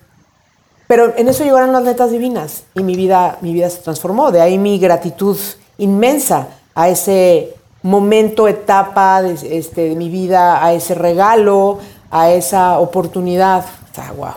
[0.87, 4.31] pero en eso llegaron las netas divinas y mi vida, mi vida se transformó.
[4.31, 5.37] De ahí mi gratitud
[5.77, 11.79] inmensa a ese momento, etapa de, este, de mi vida, a ese regalo,
[12.11, 13.65] a esa oportunidad.
[13.93, 14.33] Sea, wow.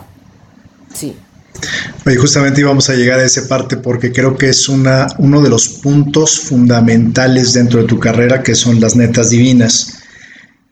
[0.93, 1.15] Sí.
[2.05, 5.49] Oye, justamente íbamos a llegar a esa parte porque creo que es una, uno de
[5.49, 9.99] los puntos fundamentales dentro de tu carrera que son las netas divinas.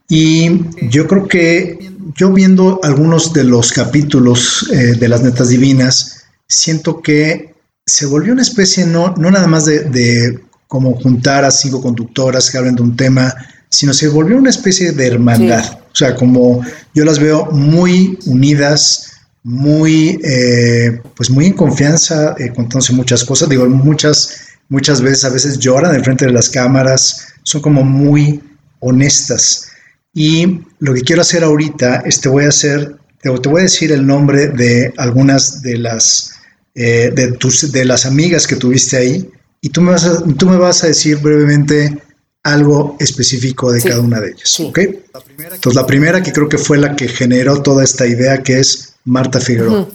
[0.09, 1.79] Y yo creo que
[2.15, 7.53] yo viendo algunos de los capítulos eh, de las netas divinas, siento que
[7.85, 10.39] se volvió una especie no, no nada más de
[10.71, 13.35] como juntar a cinco conductoras que hablen de un tema,
[13.67, 15.65] sino se volvió una especie de hermandad.
[15.91, 16.63] O sea, como
[16.95, 19.11] yo las veo muy unidas,
[19.43, 23.49] muy, eh, pues muy en confianza, eh, contándose muchas cosas.
[23.49, 28.41] Digo, muchas, muchas veces, a veces lloran en frente de las cámaras, son como muy
[28.79, 29.67] honestas.
[30.13, 33.91] Y lo que quiero hacer ahorita es te voy a hacer, te, voy a decir
[33.91, 36.31] el nombre de algunas de las,
[36.75, 39.29] eh, de, tus, de las amigas que tuviste ahí
[39.61, 42.01] y tú me vas a, tú me vas a decir brevemente
[42.43, 44.59] algo específico de cada una de ellas.
[44.59, 44.79] ¿ok?
[44.79, 48.95] Entonces, la primera que creo que fue la que generó toda esta idea, que es
[49.05, 49.87] Marta Figueroa.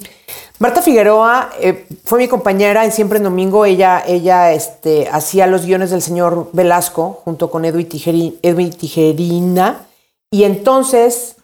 [0.59, 3.67] Marta Figueroa eh, fue mi compañera en Siempre en Domingo.
[3.67, 9.87] Ella, ella este, hacía los guiones del señor Velasco junto con Edwin, Tijerina.
[10.31, 11.37] Y entonces,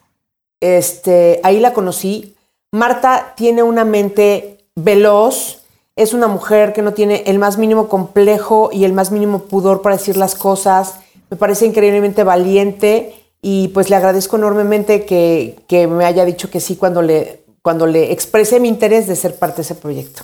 [0.60, 2.36] este, ahí la conocí.
[2.72, 5.61] Marta tiene una mente veloz,
[5.96, 9.82] es una mujer que no tiene el más mínimo complejo y el más mínimo pudor
[9.82, 10.96] para decir las cosas.
[11.30, 16.76] Me parece increíblemente valiente y pues le agradezco enormemente que, me haya dicho que sí
[16.76, 20.22] cuando le, cuando le expresé mi interés de ser parte de ese proyecto.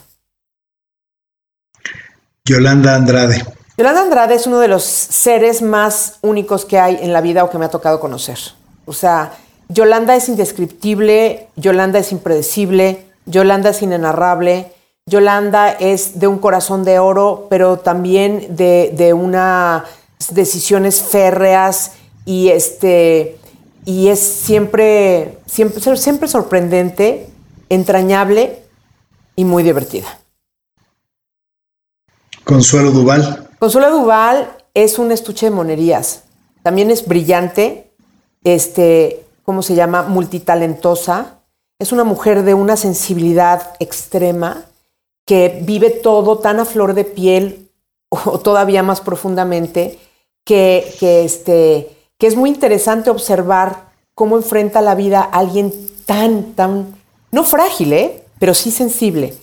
[2.44, 3.44] Yolanda Andrade.
[3.76, 7.50] Yolanda Andrade es uno de los seres más únicos que hay en la vida o
[7.50, 8.38] que me ha tocado conocer.
[8.86, 9.32] O sea,
[9.68, 14.72] Yolanda es indescriptible, Yolanda es impredecible, Yolanda es inenarrable,
[15.08, 19.84] Yolanda es de un corazón de oro, pero también de, unas
[20.30, 21.92] decisiones férreas
[22.24, 23.38] y este
[23.84, 27.30] y es siempre, siempre, siempre sorprendente,
[27.70, 28.62] entrañable
[29.34, 30.06] y muy divertida.
[32.44, 33.48] Consuelo Duval.
[33.58, 36.24] Consuelo Duval es un estuche de monerías.
[36.62, 37.90] También es brillante,
[38.44, 40.02] este, ¿cómo se llama?
[40.02, 41.38] Multitalentosa.
[41.78, 44.67] Es una mujer de una sensibilidad extrema
[45.28, 47.68] que vive todo tan a flor de piel
[48.08, 49.98] o todavía más profundamente,
[50.42, 55.70] que, este, que es muy interesante observar cómo enfrenta la vida alguien
[56.06, 56.94] tan, tan,
[57.30, 58.22] no frágil, ¿eh?
[58.38, 59.34] pero sí sensible.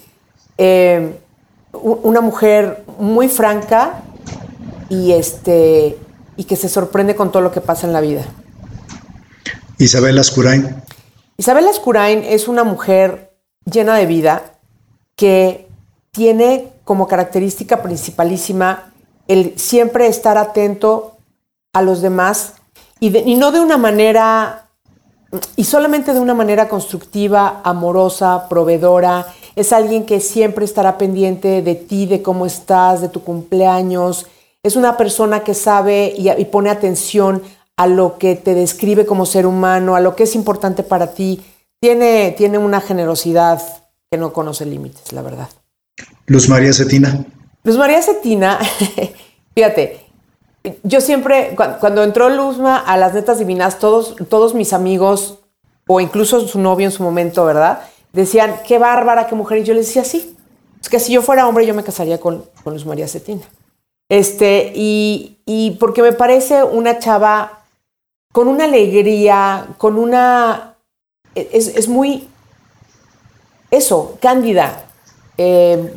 [0.57, 1.19] Eh,
[1.73, 4.01] una mujer muy franca
[4.89, 5.99] y, este,
[6.35, 8.25] y que se sorprende con todo lo que pasa en la vida.
[9.77, 10.81] Isabel Ascurain.
[11.37, 13.37] Isabel Ascurain es una mujer
[13.71, 14.53] llena de vida
[15.15, 15.64] que
[16.15, 18.93] tiene como característica principalísima
[19.27, 21.17] el siempre estar atento
[21.73, 22.53] a los demás
[22.99, 24.69] y, no de una manera,
[25.57, 29.27] y solamente de una manera constructiva, amorosa, proveedora.
[29.55, 34.27] Es alguien que siempre estará pendiente de ti, de cómo estás, de tu cumpleaños.
[34.63, 37.43] Es una persona que sabe y, y pone atención
[37.75, 41.43] a lo que te describe como ser humano, a lo que es importante para ti.
[41.81, 43.61] Tiene, tiene una generosidad
[44.09, 45.49] que no conoce límites, la verdad.
[46.27, 47.25] Luz María Cetina.
[47.63, 48.59] Luz María Cetina,
[49.55, 50.05] fíjate,
[50.83, 55.39] yo siempre, cuando, entró Luzma a las netas divinas, todos, todos mis amigos,
[55.87, 57.81] o incluso su novio en su momento, ¿verdad?
[58.13, 59.59] Decían, qué bárbara, qué mujer.
[59.59, 60.35] Y yo les decía, sí.
[60.81, 63.43] Es que si yo fuera hombre, yo me casaría con, Luz María Cetina.
[64.09, 67.65] Este, y, y porque me parece una chava
[68.31, 70.75] con una alegría, con una.
[71.35, 72.27] Es, es muy.
[73.71, 74.84] Eso, cándida,
[75.37, 75.93] eh,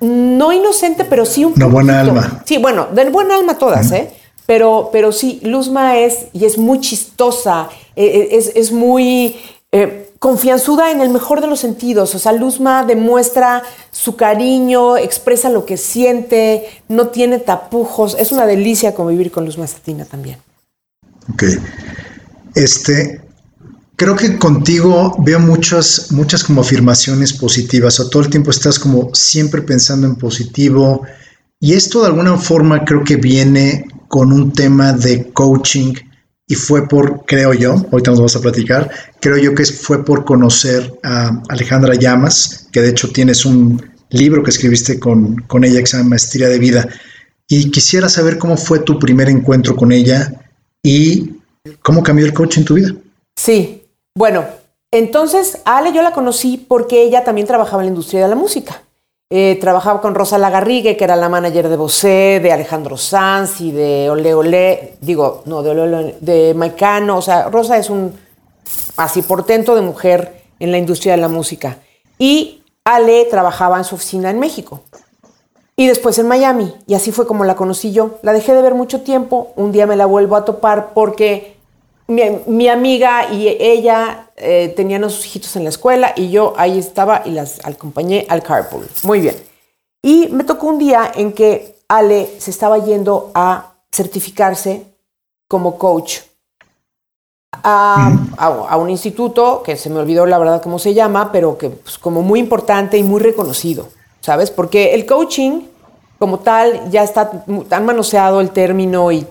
[0.00, 2.42] no inocente, pero sí un Una buena alma.
[2.44, 4.12] Sí, bueno, de buena alma todas, ¿eh?
[4.46, 9.36] Pero, pero sí, Luzma es, y es muy chistosa, eh, eh, es, es muy
[9.72, 12.14] eh, confianzuda en el mejor de los sentidos.
[12.14, 18.16] O sea, Luzma demuestra su cariño, expresa lo que siente, no tiene tapujos.
[18.18, 20.38] Es una delicia convivir con Luzma Satina también.
[21.32, 21.44] Ok.
[22.54, 23.23] Este,
[23.96, 28.00] creo que contigo veo muchas, muchas como afirmaciones positivas.
[28.00, 31.02] O todo el tiempo estás como siempre pensando en positivo.
[31.60, 35.94] Y esto de alguna forma creo que viene con un tema de coaching
[36.46, 40.26] y fue por, creo yo, ahorita nos vamos a platicar, creo yo que fue por
[40.26, 45.80] conocer a Alejandra Llamas, que de hecho tienes un libro que escribiste con, con ella
[45.80, 46.86] que se llama Maestría de Vida.
[47.48, 50.32] Y quisiera saber cómo fue tu primer encuentro con ella
[50.82, 51.36] y
[51.80, 52.94] cómo cambió el coaching en tu vida.
[53.36, 53.83] Sí,
[54.14, 54.44] bueno,
[54.90, 58.82] entonces Ale yo la conocí porque ella también trabajaba en la industria de la música.
[59.30, 63.72] Eh, trabajaba con Rosa Lagarrigue, que era la manager de Bosé, de Alejandro Sanz y
[63.72, 67.18] de Ole Ole, digo, no, de Ole Ole, de Maicano.
[67.18, 68.14] O sea, Rosa es un
[68.96, 71.78] así portento de mujer en la industria de la música.
[72.18, 74.82] Y Ale trabajaba en su oficina en México.
[75.74, 76.72] Y después en Miami.
[76.86, 78.18] Y así fue como la conocí yo.
[78.22, 79.52] La dejé de ver mucho tiempo.
[79.56, 81.53] Un día me la vuelvo a topar porque
[82.06, 86.78] mi, amiga y ella eh, tenían a sus hijitos en la escuela y yo ahí
[86.78, 88.86] estaba y las acompañé al carpool.
[89.02, 89.36] Muy bien.
[90.02, 94.84] Y me tocó un día en que Ale se estaba yendo a certificarse
[95.48, 96.18] como coach
[97.62, 101.98] a, un instituto que se me olvidó la verdad cómo se llama, pero que pues,
[101.98, 103.88] como muy importante y muy reconocido,
[104.20, 104.50] ¿sabes?
[104.50, 105.62] Porque el coaching
[106.18, 109.26] como tal ya está tan manoseado el término y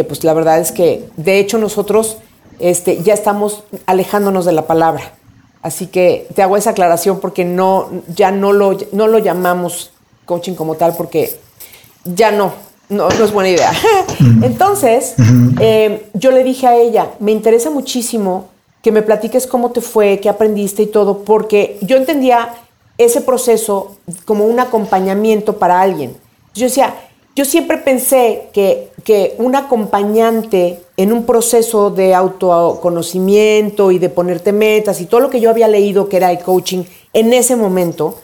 [0.00, 2.16] que pues la verdad es que de hecho nosotros
[2.58, 5.12] este, ya estamos alejándonos de la palabra.
[5.60, 9.90] Así que te hago esa aclaración porque no, ya no lo, no lo llamamos
[10.24, 11.38] coaching como tal porque
[12.06, 12.54] ya no,
[12.88, 13.72] no, es buena idea.
[14.42, 15.16] Entonces,
[15.60, 18.48] eh, yo le dije a ella, me interesa muchísimo
[18.80, 22.54] que me platiques cómo te fue, qué aprendiste y todo, porque yo entendía
[22.96, 26.16] ese proceso como un acompañamiento para alguien.
[26.54, 26.94] Yo decía,
[27.40, 34.52] yo siempre pensé que, que un acompañante en un proceso de autoconocimiento y de ponerte
[34.52, 36.84] metas y todo lo que yo había leído que era el coaching
[37.14, 38.20] en ese momento,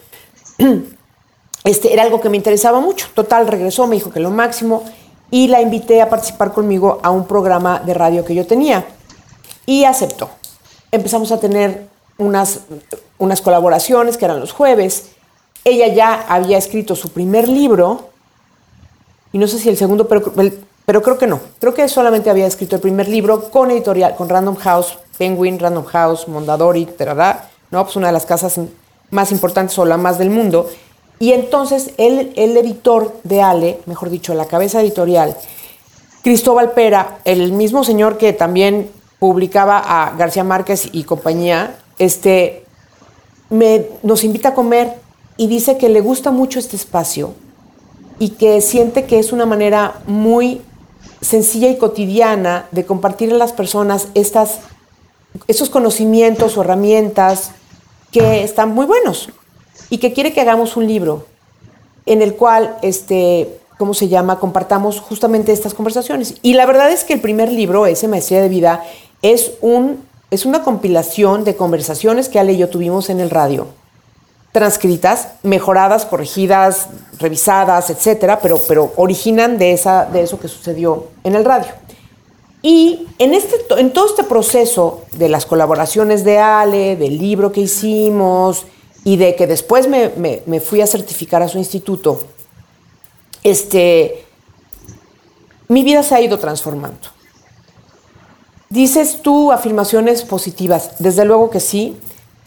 [1.63, 3.07] este, era algo que me interesaba mucho.
[3.15, 4.83] Total, regresó, me dijo que lo máximo
[5.31, 8.85] y la invité a participar conmigo a un programa de radio que yo tenía
[9.65, 10.29] y aceptó.
[10.91, 11.87] Empezamos a tener
[12.19, 12.59] unas,
[13.17, 15.07] unas colaboraciones que eran los jueves.
[15.63, 18.15] Ella ya había escrito su primer libro
[19.37, 20.33] y no sé si el segundo, pero,
[20.83, 21.39] pero creo que no.
[21.59, 25.85] Creo que solamente había escrito el primer libro con editorial, con Random House, Penguin, Random
[25.85, 27.43] House, Mondadori, ¿verdad?
[27.69, 27.83] ¿no?
[27.83, 28.59] Pues una de las casas
[29.11, 30.67] más importantes o la más del mundo.
[31.19, 35.37] Y entonces el, el editor de Ale, mejor dicho, la cabeza editorial,
[36.23, 42.65] Cristóbal Pera, el mismo señor que también publicaba a García Márquez y compañía, este,
[43.51, 44.95] me, nos invita a comer
[45.37, 47.35] y dice que le gusta mucho este espacio
[48.19, 50.61] y que siente que es una manera muy
[51.21, 54.59] sencilla y cotidiana de compartir a las personas estas,
[55.47, 57.51] esos conocimientos o herramientas
[58.11, 59.29] que están muy buenos
[59.89, 61.25] y que quiere que hagamos un libro
[62.05, 66.35] en el cual, este, ¿cómo se llama?, compartamos justamente estas conversaciones.
[66.41, 68.83] Y la verdad es que el primer libro, ese Maestría de Vida,
[69.21, 73.67] es, un, es una compilación de conversaciones que Ale y yo tuvimos en el radio
[74.57, 76.87] transcritas, mejoradas, corregidas,
[77.19, 81.67] revisadas, etcétera, pero, pero originan de, esa, de eso que sucedió en el radio.
[82.63, 87.61] Y en, este, en todo este proceso de las colaboraciones de Ale, del libro que
[87.61, 88.65] hicimos
[89.03, 92.23] y de que después me, me, fui a certificar a su instituto,
[93.43, 94.25] este,
[95.67, 97.09] mi vida se ha ido transformando.
[98.71, 101.95] Dices tú afirmaciones positivas, desde luego que sí,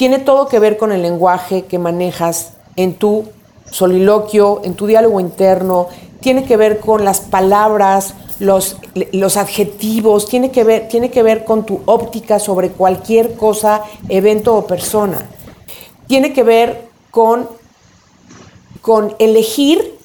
[0.00, 3.28] tiene todo que ver con el lenguaje que manejas en tu
[3.70, 5.88] soliloquio, en tu diálogo interno,
[6.20, 8.78] tiene que ver con las palabras, los,
[9.12, 14.56] los adjetivos, tiene que, ver, tiene que ver con tu óptica sobre cualquier cosa, evento
[14.56, 15.20] o persona.
[16.06, 17.46] Tiene que ver con,
[18.80, 19.98] con elegir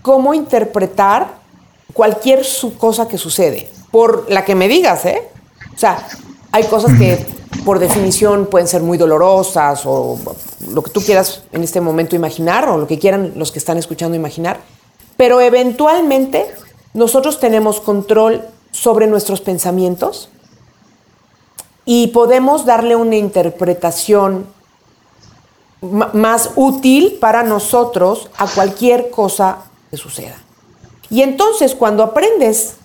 [0.00, 1.28] cómo interpretar
[1.92, 2.40] cualquier
[2.78, 5.28] cosa que sucede, por la que me digas, ¿eh?
[5.74, 6.08] O sea,
[6.52, 10.18] hay cosas que por definición pueden ser muy dolorosas o
[10.72, 13.78] lo que tú quieras en este momento imaginar o lo que quieran los que están
[13.78, 14.60] escuchando imaginar,
[15.16, 16.52] pero eventualmente
[16.94, 18.42] nosotros tenemos control
[18.72, 20.28] sobre nuestros pensamientos
[21.84, 24.46] y podemos darle una interpretación
[25.80, 29.58] más útil para nosotros a cualquier cosa
[29.90, 30.36] que suceda.
[31.10, 32.76] Y entonces cuando aprendes,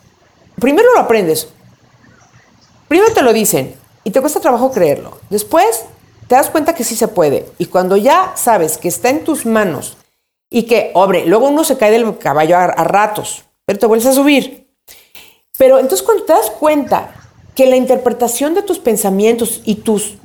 [0.59, 1.47] primero lo aprendes,
[2.88, 3.76] primero te lo dicen
[4.08, 5.18] y te cuesta trabajo creerlo.
[5.30, 5.84] Después
[6.30, 7.45] te das cuenta que sí se puede.
[7.58, 9.97] Y cuando ya sabes que está en tus manos
[10.49, 14.08] y que, hombre, luego uno se cae del caballo a, a ratos, pero te vuelves
[14.08, 14.66] a subir.
[15.58, 17.16] Pero entonces cuando te das cuenta
[17.53, 20.16] que la interpretación de tus pensamientos y tus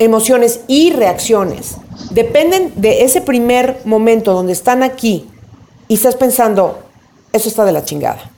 [0.00, 1.76] emociones y reacciones
[2.10, 5.30] dependen de ese primer momento donde están aquí
[5.86, 6.80] y estás pensando,
[7.32, 8.32] eso está de la chingada.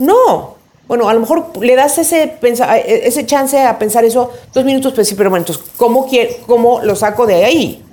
[0.00, 0.59] No.
[0.90, 5.06] Bueno, a lo mejor le das ese, ese chance a pensar eso dos minutos, pues
[5.06, 6.08] sí, pero bueno, entonces, ¿cómo,
[6.48, 7.84] cómo lo saco de ahí?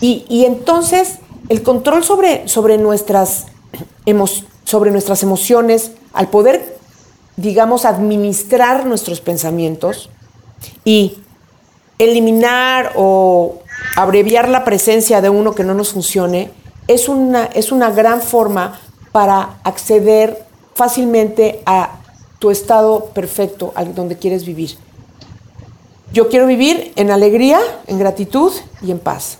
[0.00, 1.18] Y, entonces,
[1.50, 3.48] el control sobre, sobre, nuestras
[4.64, 6.78] sobre nuestras emociones, al poder,
[7.36, 10.08] digamos, administrar nuestros pensamientos
[10.86, 11.18] y
[11.98, 13.58] eliminar o
[13.94, 16.50] abreviar la presencia de uno que no nos funcione,
[16.88, 18.80] es una, es una gran forma
[19.12, 21.90] para acceder fácilmente a
[22.38, 24.76] tu estado perfecto, al donde quieres vivir.
[26.12, 29.38] Yo quiero vivir en alegría, en gratitud y en paz.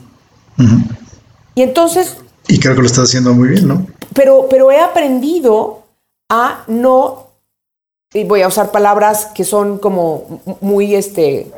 [1.55, 2.17] Y entonces...
[2.49, 3.87] Y creo que lo estás haciendo muy bien, ¿no?
[4.15, 5.83] Pero, pero he aprendido
[6.31, 7.29] a no,
[8.13, 11.51] y voy a usar palabras que son como muy este,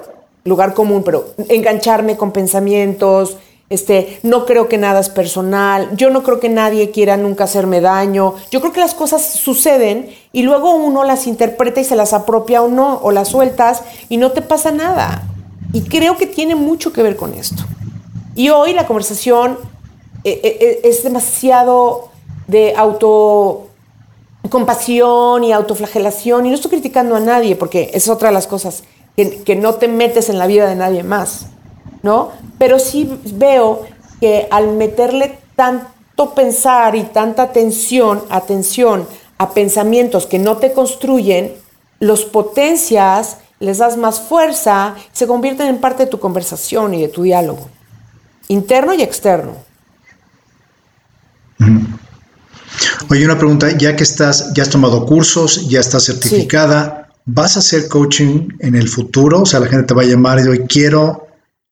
[0.44, 3.36] lugar común, pero engancharme con pensamientos,
[3.70, 7.80] este, no creo que nada es personal, yo no creo que nadie quiera nunca hacerme
[7.80, 12.12] daño, yo creo que las cosas suceden y luego uno las interpreta y se las
[12.12, 15.22] apropia o no, o las sueltas y no te pasa nada.
[15.72, 17.62] Y creo que tiene mucho que ver con esto.
[18.34, 19.58] Y hoy la conversación
[20.24, 22.08] eh, eh, eh, es demasiado
[22.46, 28.46] de autocompasión y autoflagelación y no estoy criticando a nadie porque es otra de las
[28.46, 28.84] cosas
[29.16, 31.46] que, no te metes en la vida de nadie más,
[32.02, 32.32] ¿no?
[32.58, 33.86] Pero sí veo
[34.20, 39.06] que al meterle tanto pensar y tanta atención, atención
[39.38, 41.52] a pensamientos que no te construyen,
[42.00, 47.08] los potencias, les das más fuerza, se convierten en parte de tu conversación y de
[47.08, 47.68] tu diálogo,
[48.48, 49.52] interno y externo.
[53.10, 57.58] Oye, una pregunta, ya que estás, ya has tomado cursos, ya estás certificada, ¿Vas a
[57.58, 59.42] hacer coaching en el futuro?
[59.42, 61.27] O sea, la gente te va a llamar y hoy quiero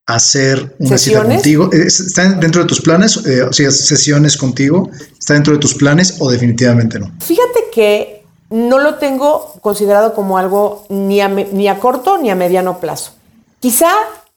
[0.06, 1.70] hacer una cita contigo.
[1.72, 3.16] ¿Está dentro de tus planes?
[3.26, 4.88] Eh, o sea, sesiones contigo.
[5.18, 7.12] ¿Está dentro de tus planes o definitivamente no?
[7.20, 12.34] Fíjate que no lo tengo considerado como algo ni a, ni a corto ni a
[12.34, 13.12] mediano plazo.
[13.60, 13.90] Quizá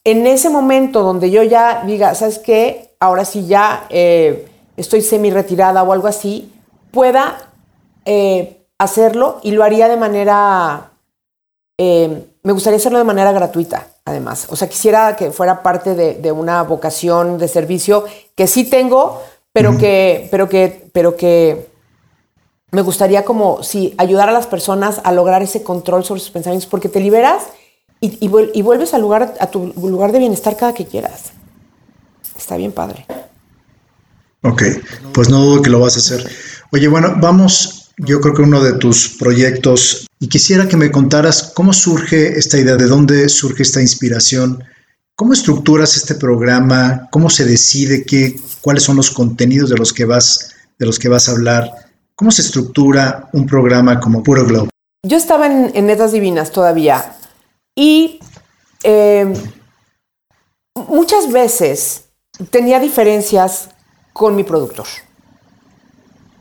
[0.04, 2.96] en ese momento donde yo ya diga, ¿sabes qué?
[3.00, 6.52] Ahora sí ya eh, estoy semi retirada o algo así,
[6.92, 7.52] pueda
[8.06, 10.90] eh, hacerlo y lo haría de manera
[11.78, 14.48] eh, me gustaría hacerlo de manera gratuita, además.
[14.50, 18.06] O sea, quisiera que fuera parte de, una vocación de servicio
[18.36, 19.22] que sí tengo,
[19.54, 21.70] pero que, pero que, pero que
[22.72, 26.70] me gustaría como, sí, ayudar a las personas a lograr ese control sobre sus pensamientos,
[26.70, 27.44] porque te liberas
[28.02, 28.28] y,
[28.62, 31.32] vuelves al lugar, a tu lugar de bienestar cada que quieras.
[32.38, 33.06] Está bien padre.
[34.44, 34.64] Ok,
[35.14, 36.30] pues no dudo que lo vas a hacer.
[36.72, 41.52] Oye, bueno, vamos, yo creo que uno de tus proyectos y quisiera que me contaras
[41.56, 44.64] cómo surge esta idea, de dónde surge esta inspiración,
[45.16, 50.06] cómo estructuras este programa, cómo se decide qué, cuáles son los contenidos de los que
[50.06, 51.72] vas, de los que vas a hablar,
[52.16, 54.70] cómo se estructura un programa como Puro Globo.
[55.04, 57.16] Yo estaba en, Netas Divinas todavía
[57.74, 58.20] y
[58.84, 59.34] eh,
[60.76, 62.10] muchas veces
[62.50, 63.70] tenía diferencias
[64.12, 64.88] con mi productor.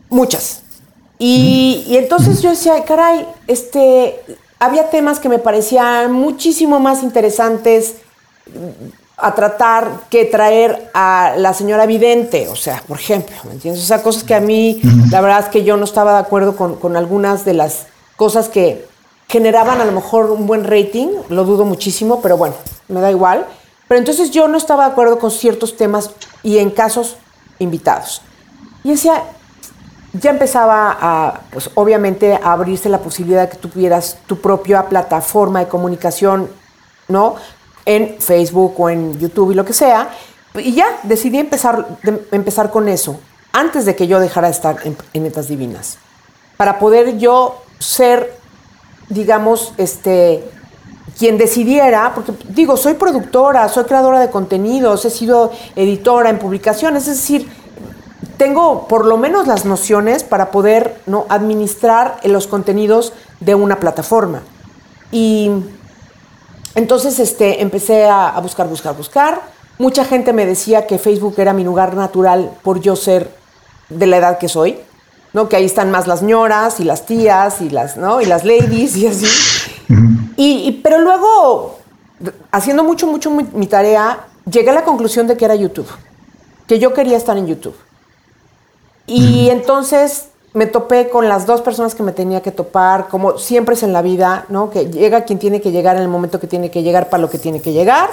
[0.09, 0.63] Muchas.
[1.21, 4.21] Y, entonces yo decía, caray, este,
[4.57, 7.95] había temas que me parecían muchísimo más interesantes
[9.17, 13.83] a tratar que traer a la señora vidente, o sea, por ejemplo, ¿me entiendes?
[13.83, 14.79] O sea, cosas que a mí,
[15.11, 18.47] la verdad es que yo no estaba de acuerdo con, con, algunas de las cosas
[18.47, 18.87] que
[19.27, 22.55] generaban a lo mejor un buen rating, lo dudo muchísimo, pero bueno,
[22.87, 23.45] me da igual.
[23.89, 26.11] Pero entonces yo no estaba de acuerdo con ciertos temas
[26.43, 27.17] y en casos
[27.57, 28.21] invitados.
[28.83, 29.23] Y decía,
[30.13, 35.59] ya empezaba a, pues obviamente, a abrirse la posibilidad de que tuvieras tu propia plataforma
[35.59, 36.49] de comunicación,
[37.07, 37.35] ¿no?
[37.85, 40.09] En Facebook o en YouTube y lo que sea.
[40.55, 41.85] Y ya decidí empezar,
[42.31, 43.19] empezar con eso,
[43.53, 45.97] antes de que yo dejara de estar en, en Netas Divinas.
[46.57, 48.35] Para poder yo ser,
[49.09, 50.43] digamos, este,
[51.17, 57.07] quien decidiera, porque digo, soy productora, soy creadora de contenidos, he sido editora en publicaciones,
[57.07, 57.51] es decir,
[58.39, 61.25] tengo por lo menos las nociones para poder ¿no?
[61.27, 63.11] administrar los contenidos
[63.41, 64.41] de una plataforma.
[65.11, 65.51] Y
[66.73, 69.41] entonces este, empecé a, buscar, buscar, buscar.
[69.77, 73.29] Mucha gente me decía que Facebook era mi lugar natural por yo ser
[73.89, 74.79] de la edad que soy.
[75.33, 75.49] ¿no?
[75.49, 78.21] Que ahí están más las ñoras y las tías y las, ¿no?
[78.21, 79.27] Y las ladies y así.
[80.37, 81.77] y, pero luego,
[82.51, 85.87] haciendo mucho, mucho mi, tarea, llegué a la conclusión de que era YouTube,
[86.67, 87.75] que yo quería estar en YouTube.
[89.09, 93.73] Y entonces me topé con las dos personas que me tenía que topar, como siempre
[93.73, 94.69] es en la vida, ¿no?
[94.69, 97.29] Que llega quien tiene que llegar en el momento que tiene que llegar para lo
[97.29, 98.09] que tiene que llegar.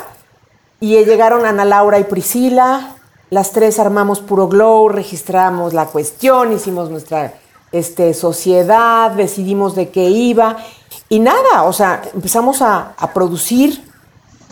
[0.81, 2.97] Y llegaron Ana Laura y Priscila,
[3.29, 7.35] las tres armamos puro glow, registramos la cuestión, hicimos nuestra
[7.73, 10.57] este, sociedad, decidimos de qué iba.
[11.11, 13.85] Y nada, o sea, empezamos a, producir,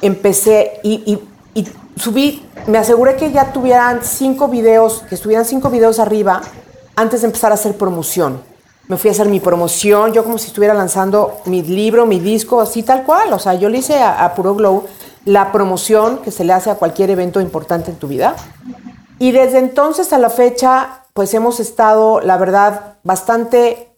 [0.02, 1.18] empecé y,
[1.54, 6.40] y subí, me aseguré que ya tuvieran cinco videos, que estuvieran cinco videos arriba
[6.96, 8.40] antes de empezar a hacer promoción.
[8.86, 12.60] Me fui a hacer mi promoción, yo como si estuviera lanzando mi libro, mi disco,
[12.60, 13.32] así tal cual.
[13.32, 14.84] O sea, yo le hice a, Puro Glow
[15.24, 18.36] la promoción que se le hace a cualquier evento importante en tu vida.
[19.18, 23.88] Y desde entonces a la fecha, pues hemos estado, la verdad, bastante,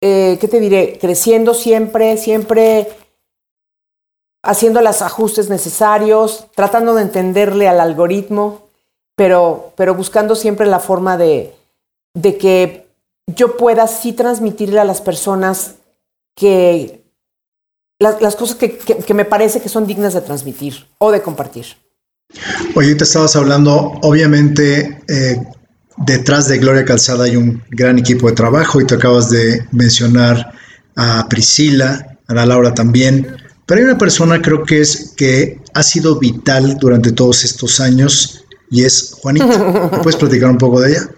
[0.00, 0.98] eh, ¿qué te diré?
[0.98, 2.88] Creciendo siempre, siempre
[4.42, 8.68] haciendo los ajustes necesarios, tratando de entenderle al algoritmo,
[9.16, 11.54] pero, pero buscando siempre la forma de,
[12.14, 12.86] de que
[13.26, 15.76] yo pueda sí transmitirle a las personas
[16.34, 17.02] que
[18.02, 21.66] las, cosas que, me parece que son dignas de transmitir o de compartir.
[22.74, 25.40] Oye, te estabas hablando, obviamente, eh,
[25.98, 30.52] detrás de Gloria Calzada hay un gran equipo de trabajo y te acabas de mencionar
[30.96, 33.36] a Priscila, a la Laura también,
[33.72, 38.44] pero hay una persona creo que es que ha sido vital durante todos estos años
[38.70, 39.90] y es Juanita.
[40.02, 41.08] puedes platicar un poco de ella?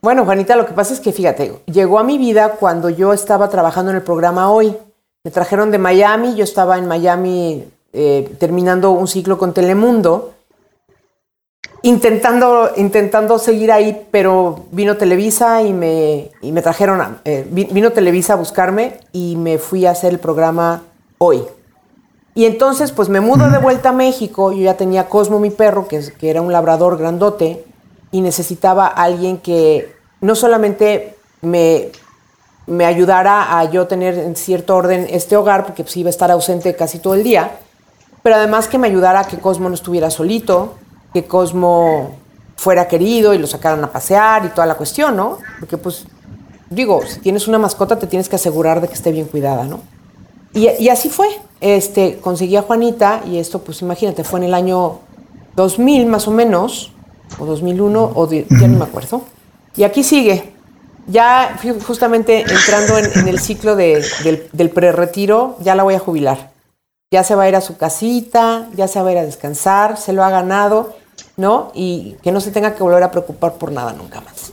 [0.00, 3.48] Bueno, Juanita, lo que pasa es que fíjate, llegó a mi vida cuando yo estaba
[3.48, 4.76] trabajando en el programa Hoy.
[5.24, 10.34] Me trajeron de Miami, yo estaba en Miami eh, terminando un ciclo con Telemundo,
[11.82, 18.34] intentando, intentando seguir ahí, pero vino Televisa y me, y me trajeron, eh, vino Televisa
[18.34, 20.84] a buscarme y me fui a hacer el programa
[21.18, 21.42] Hoy.
[22.34, 25.86] Y entonces, pues me mudo de vuelta a México, yo ya tenía Cosmo, mi perro,
[25.86, 27.64] que, era un labrador grandote,
[28.10, 31.90] y necesitaba alguien que no solamente me,
[32.66, 36.30] me ayudara a yo tener en cierto orden este hogar, porque pues iba a estar
[36.30, 37.52] ausente casi todo el día,
[38.22, 40.74] pero además que me ayudara a que Cosmo no estuviera solito,
[41.12, 42.16] que Cosmo
[42.56, 45.38] fuera querido y lo sacaran a pasear y toda la cuestión, ¿no?
[45.60, 46.06] Porque pues
[46.70, 49.80] digo, si tienes una mascota te tienes que asegurar de que esté bien cuidada, ¿no?
[50.54, 51.28] Y, así fue.
[51.60, 55.00] Este, conseguí a Juanita y esto pues imagínate, fue en el año
[55.56, 56.92] 2000 más o menos,
[57.38, 59.22] o 2001, o ya no me acuerdo.
[59.76, 60.52] Y aquí sigue.
[61.06, 64.04] Ya justamente entrando en, el ciclo del,
[64.52, 66.52] del pre-retiro, ya la voy a jubilar.
[67.10, 69.96] Ya se va a ir a su casita, ya se va a ir a descansar,
[69.98, 70.96] se lo ha ganado,
[71.36, 71.72] ¿no?
[71.74, 74.52] Y que no se tenga que volver a preocupar por nada nunca más.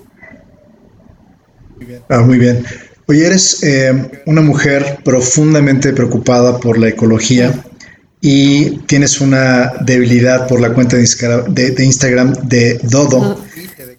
[1.78, 2.04] Muy bien.
[2.10, 2.66] Ah, muy bien.
[3.12, 7.54] Oye, eres eh, una mujer profundamente preocupada por la ecología
[8.22, 13.38] y tienes una debilidad por la cuenta de, Instagram de Dodo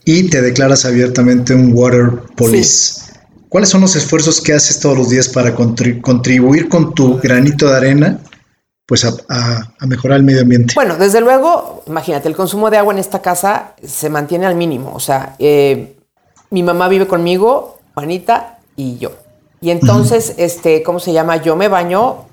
[0.07, 3.03] y te declaras abiertamente un water police.
[3.51, 7.77] ¿Cuáles son los esfuerzos que haces todos los días para contribuir con tu granito de
[7.77, 8.19] arena
[8.87, 10.73] pues a, mejorar el medio ambiente?
[10.75, 14.91] Bueno, desde luego, imagínate, el consumo de agua en esta casa se mantiene al mínimo.
[14.95, 15.99] O sea, eh,
[16.49, 19.13] mi mamá vive conmigo, Juanita y yo.
[19.61, 21.37] Y entonces, este, ¿cómo se llama?
[21.37, 22.27] Yo me baño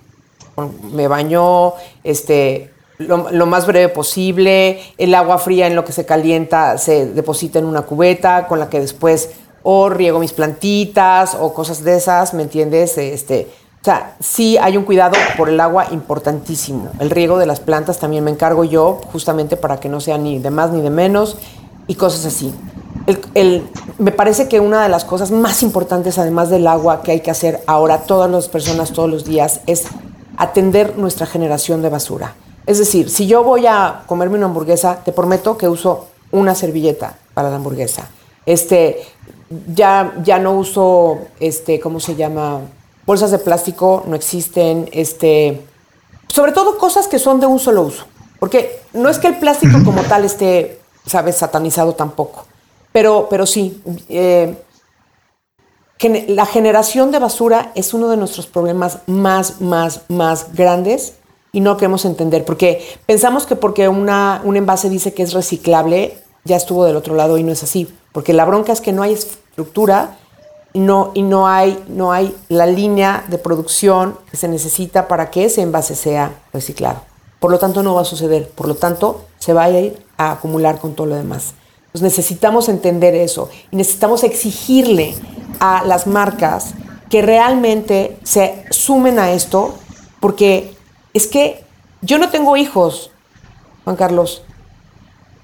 [0.92, 1.74] me baño
[2.04, 7.60] este, lo, más breve posible, el agua fría en lo que se calienta se deposita
[7.60, 9.32] en una cubeta con la que después
[9.64, 12.98] o riego mis plantitas o cosas de esas, ¿me entiendes?
[12.98, 13.48] Este,
[13.82, 16.90] o sea, sí hay un cuidado por el agua importantísimo.
[17.00, 20.40] El riego de las plantas también me encargo yo, justamente para que no sea ni
[20.40, 21.38] de más ni de menos
[21.88, 22.54] y cosas así.
[23.98, 27.32] Me parece que una de las cosas más importantes, además del agua, que hay que
[27.32, 29.86] hacer ahora todas las personas todos los días, es
[30.38, 32.36] atender nuestra generación de basura.
[32.66, 37.18] Es decir, si yo voy a comerme una hamburguesa, te prometo que uso una servilleta
[37.34, 38.10] para la hamburguesa.
[38.46, 39.02] Este,
[39.74, 42.62] ya, ya no uso, este, ¿cómo se llama?
[43.06, 45.62] Bolsas de plástico no existen, este,
[46.28, 48.06] sobre todo cosas que son de un solo uso.
[48.40, 52.46] Porque no es que el plástico como tal esté, sabes, satanizado tampoco.
[52.92, 54.56] Pero, pero sí, eh,
[56.28, 61.14] la generación de basura es uno de nuestros problemas más, más, más grandes
[61.52, 66.18] y no queremos entender, porque pensamos que porque una, un envase dice que es reciclable,
[66.46, 69.02] ya estuvo del otro lado y no es así, porque la bronca es que no
[69.02, 70.18] hay estructura
[70.74, 75.46] no, y no hay, no hay la línea de producción que se necesita para que
[75.46, 77.02] ese envase sea reciclado.
[77.40, 80.32] Por lo tanto, no va a suceder, por lo tanto, se va a ir a
[80.32, 81.54] acumular con todo lo demás.
[81.92, 85.16] Pues necesitamos entender eso y necesitamos exigirle
[85.60, 86.74] a las marcas
[87.10, 89.76] que realmente se sumen a esto,
[90.20, 90.76] porque
[91.14, 91.64] es que
[92.02, 93.12] yo no tengo hijos,
[93.84, 94.44] Juan Carlos.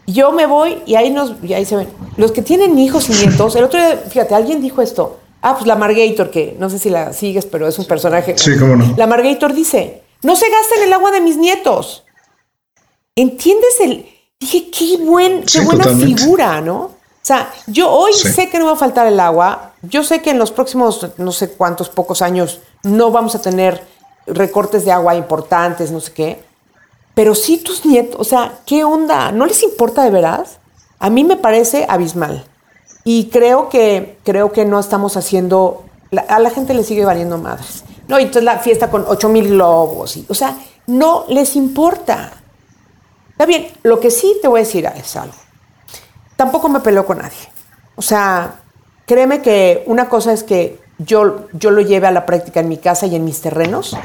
[0.08, 1.90] Yo me voy y ahí nos, y ahí se ven.
[2.18, 5.20] Los que tienen hijos y nietos, el otro día, fíjate, alguien dijo esto.
[5.42, 8.38] Ah, pues la Margator, que no sé si la sigues, pero es un personaje.
[8.38, 8.94] Sí, cómo no.
[8.98, 12.04] La Margator dice: No se gasten el agua de mis nietos.
[13.16, 14.15] ¿Entiendes el.?
[14.40, 16.78] Dije, qué, buen, qué buena figura, ¿no?
[16.78, 19.74] O sea, yo hoy sé que no va a faltar el agua.
[19.82, 23.84] Yo sé que en los próximos, no sé cuántos, pocos años, no vamos a tener
[24.28, 26.44] recortes de agua importantes, no sé qué.
[27.16, 29.32] Pero sí tus nietos, o sea, ¿qué onda?
[29.32, 30.60] ¿No les importa de veras?
[31.00, 32.46] A mí me parece abismal.
[33.06, 35.86] Y creo que, creo que no estamos haciendo,
[36.28, 37.84] a la gente le sigue valiendo madres.
[38.08, 40.18] No, y entonces la fiesta con 8 mil globos.
[40.18, 40.58] Y, o sea,
[40.88, 42.34] no les importa.
[43.36, 45.36] Está bien, lo que sí te voy a decir es algo.
[46.38, 47.38] Tampoco me peleo con nadie.
[47.98, 48.62] O sea,
[49.06, 52.78] créeme que una cosa es que yo, yo lo lleve a la práctica en mi
[52.78, 53.98] casa y en mis terrenos,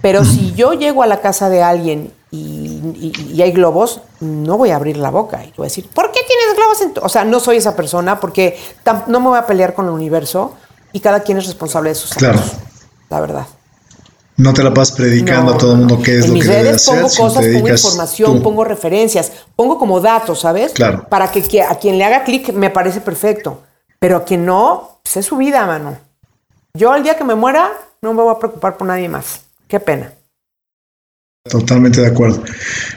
[0.00, 4.76] pero si yo llego a la casa de alguien y, hay globos, no voy a
[4.76, 7.02] abrir la boca y voy a decir, ¿por qué tienes globos en tu?
[7.02, 8.58] O sea, no soy esa persona porque
[9.06, 10.54] no me voy a pelear con el universo
[10.94, 12.52] y cada quien es responsable de sus actos.
[13.10, 13.46] La verdad.
[14.42, 16.96] No te la vas predicando a todo el mundo qué es lo que debe hacer.
[16.96, 20.72] Pongo cosas, pongo información, pongo referencias, pongo como datos, ¿sabes?
[20.72, 21.06] Claro.
[21.08, 23.62] Para que, a quien le haga clic me parece perfecto.
[24.00, 25.96] Pero a quien no, pues es su vida, mano.
[26.74, 27.70] Yo el día que me muera
[28.00, 29.42] no me voy a preocupar por nadie más.
[29.68, 30.12] Qué pena.
[31.48, 32.42] Totalmente de acuerdo.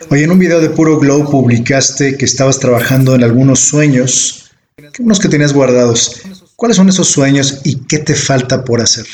[0.09, 4.51] Oye, en un video de Puro Glow publicaste que estabas trabajando en algunos sueños,
[4.97, 6.21] unos que tenías guardados.
[6.55, 9.05] ¿Cuáles son esos sueños y qué te falta por hacer?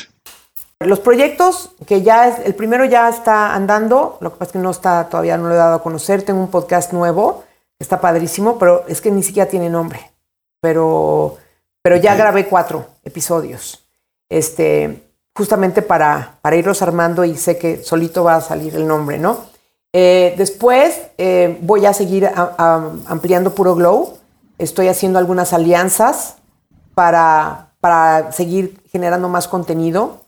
[0.86, 4.58] Los proyectos que ya es, el primero ya está andando, lo que pasa es que
[4.58, 6.22] no está, todavía no lo he dado a conocer.
[6.22, 7.44] Tengo un podcast nuevo,
[7.78, 10.12] está padrísimo, pero es que ni siquiera tiene nombre.
[10.60, 11.36] Pero,
[11.82, 13.84] pero ya grabé cuatro episodios.
[14.28, 15.02] Este,
[15.34, 19.52] justamente para, para irlos armando y sé que solito va a salir el nombre, ¿no?
[19.92, 24.18] Eh, después eh, voy a seguir ampliando Puro Glow.
[24.58, 26.36] Estoy haciendo algunas alianzas
[26.94, 30.21] para, para seguir generando más contenido.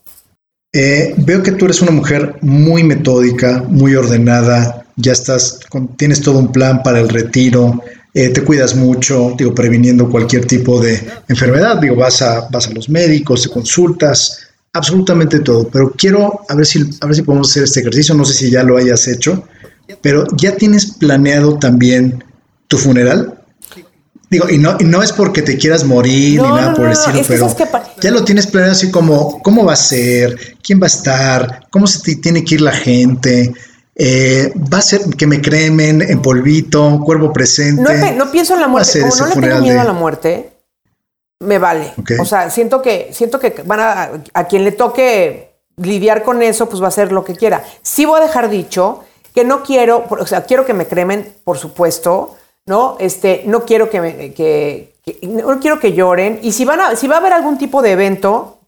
[0.77, 5.59] Eh, veo que tú eres una mujer muy metódica, muy ordenada, ya estás,
[5.95, 7.81] tienes todo un plan para el retiro,
[8.13, 12.89] te cuidas mucho, digo, previniendo cualquier tipo de enfermedad, digo, vas a, vas a los
[12.89, 14.45] médicos, te consultas,
[14.75, 18.25] absolutamente todo, pero quiero a ver si a ver si podemos hacer este ejercicio, no
[18.25, 19.47] sé si ya lo hayas hecho,
[20.01, 22.23] pero ya tienes planeado también
[22.67, 23.44] tu funeral?
[24.29, 27.21] Digo, y no, y no es porque te quieras morir ni nada por el estilo,
[27.27, 27.47] pero
[28.01, 31.85] ya lo tienes planeado así como cómo va a ser, quién va a estar, cómo
[31.85, 33.53] se tiene que ir la gente.
[33.97, 38.11] Eh, va a ser que me cremen en polvito, cuerpo presente.
[38.13, 40.53] No, pienso en la muerte, como no le tengo miedo a la muerte,
[41.39, 41.93] me vale.
[42.19, 46.67] O sea, siento que, siento que van a, a quien le toque lidiar con eso,
[46.67, 47.63] pues va a hacer lo que quiera.
[47.83, 49.03] Sí voy a dejar dicho
[49.33, 52.97] que no quiero, o sea, quiero que me cremen, por supuesto, ¿no?
[52.99, 56.39] Este, no quiero que, me, que, no quiero que lloren.
[56.41, 58.59] Y si van a, si va a haber algún tipo de evento,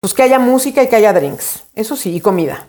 [0.00, 1.64] pues que haya música y que haya drinks.
[1.74, 2.68] Eso sí, y comida.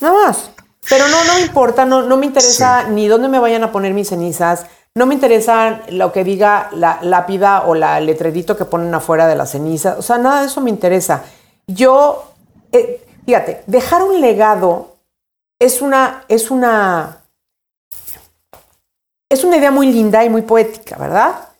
[0.00, 0.50] Nada más.
[0.88, 3.92] Pero no, no me importa, no, no me interesa ni dónde me vayan a poner
[3.92, 8.94] mis cenizas, no me interesa lo que diga la lápida o la letrerito que ponen
[8.94, 9.96] afuera de la ceniza.
[9.98, 11.24] O sea, nada de eso me interesa.
[11.66, 12.32] Yo,
[12.72, 14.96] eh, fíjate, dejar un legado
[15.58, 17.18] es una, es una,
[19.36, 21.50] es una idea muy linda y muy poética, ¿verdad?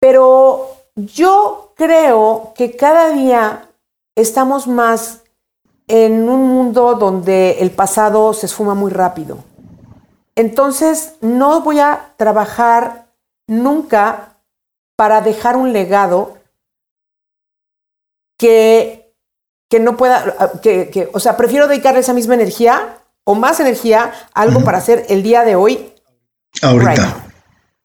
[0.00, 3.68] Pero yo creo que cada día
[4.14, 5.22] estamos más
[5.88, 9.38] en un mundo donde el pasado se esfuma muy rápido.
[10.36, 13.06] Entonces, no voy a trabajar
[13.46, 14.36] nunca
[14.96, 16.38] para dejar un legado
[18.38, 19.12] que,
[19.68, 24.42] que no pueda, que, o sea, prefiero dedicarle esa misma energía o más energía a
[24.42, 25.93] algo para hacer el día de hoy.
[26.62, 27.26] Ahorita.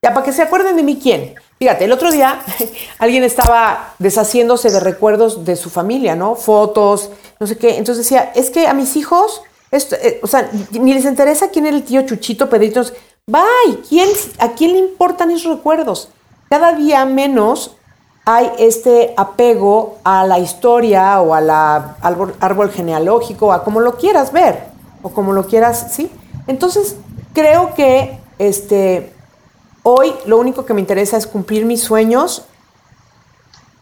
[0.02, 1.36] Ya, para que se acuerden de mí quién.
[1.58, 2.41] Fíjate, el otro día
[3.00, 6.36] alguien estaba deshaciéndose de recuerdos de su familia, ¿no?
[6.36, 7.10] Fotos,
[7.40, 7.78] no sé qué.
[7.78, 9.41] Entonces decía, es que a mis hijos
[9.72, 12.82] eh, o sea, ni les interesa quién era el tío Chuchito, Pedrito.
[13.28, 14.10] Bye, ¿quién,
[14.40, 16.10] ¿a quién le importan esos recuerdos?
[16.50, 17.76] Cada día menos
[18.26, 24.32] hay este apego a la historia o al árbol, árbol, genealógico, a como lo quieras
[24.32, 24.64] ver
[25.04, 26.12] o como lo quieras, ¿sí?
[26.48, 26.96] Entonces,
[27.34, 29.14] creo que este,
[29.84, 32.45] hoy lo único que me interesa es cumplir mis sueños,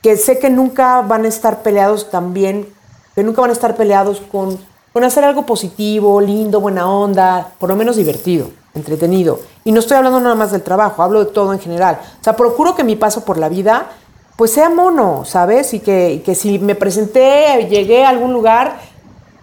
[0.01, 2.67] que sé que nunca van a estar peleados también,
[3.15, 4.59] que nunca van a estar peleados con
[4.97, 9.39] con hacer algo positivo, lindo, buena onda, por lo menos divertido, entretenido.
[9.63, 11.99] Y no estoy hablando nada más del trabajo, hablo de todo en general.
[12.19, 13.91] O sea, procuro que mi paso por la vida
[14.35, 15.75] pues sea mono, ¿sabes?
[15.75, 18.79] Y que, y que si me presenté, llegué a algún lugar,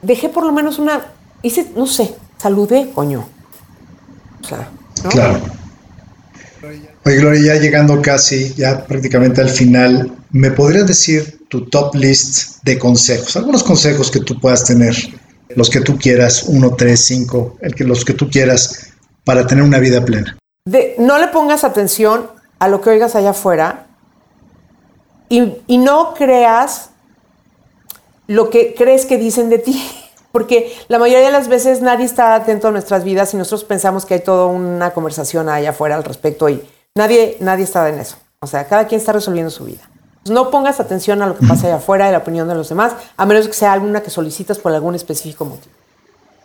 [0.02, 1.12] dejé por lo menos una,
[1.42, 3.24] hice, no sé, saludé, coño.
[4.42, 4.68] O sea,
[5.04, 5.10] ¿no?
[5.10, 5.40] Claro.
[7.06, 12.62] Oye, Gloria, ya llegando casi, ya prácticamente al final, ¿me podrías decir tu top list
[12.62, 13.36] de consejos?
[13.36, 14.96] Algunos consejos que tú puedas tener,
[15.54, 18.88] los que tú quieras, uno, tres, cinco, el que, los que tú quieras,
[19.24, 20.38] para tener una vida plena.
[20.64, 23.86] De, no le pongas atención a lo que oigas allá afuera
[25.28, 26.88] y, y no creas
[28.26, 29.82] lo que crees que dicen de ti.
[30.34, 34.04] Porque la mayoría de las veces nadie está atento a nuestras vidas y nosotros pensamos
[34.04, 36.60] que hay toda una conversación allá afuera al respecto y
[36.96, 38.16] nadie, nadie está en eso.
[38.40, 39.88] O sea, cada quien está resolviendo su vida.
[40.28, 42.94] No pongas atención a lo que pasa allá afuera, y la opinión de los demás,
[43.16, 45.72] a menos que sea alguna que solicitas por algún específico motivo.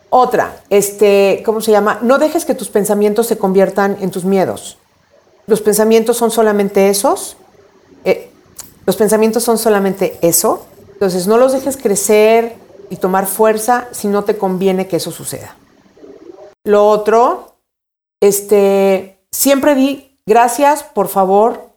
[0.08, 1.98] Otra, este, ¿cómo se llama?
[2.00, 4.78] No dejes que tus pensamientos se conviertan en tus miedos.
[5.48, 7.36] Los pensamientos son solamente esos.
[8.04, 8.30] Eh,
[8.86, 10.64] los pensamientos son solamente eso.
[10.92, 15.56] Entonces, no los dejes crecer y tomar fuerza si no te conviene que eso suceda.
[16.64, 17.54] Lo otro,
[18.20, 21.70] este, siempre di gracias, por favor,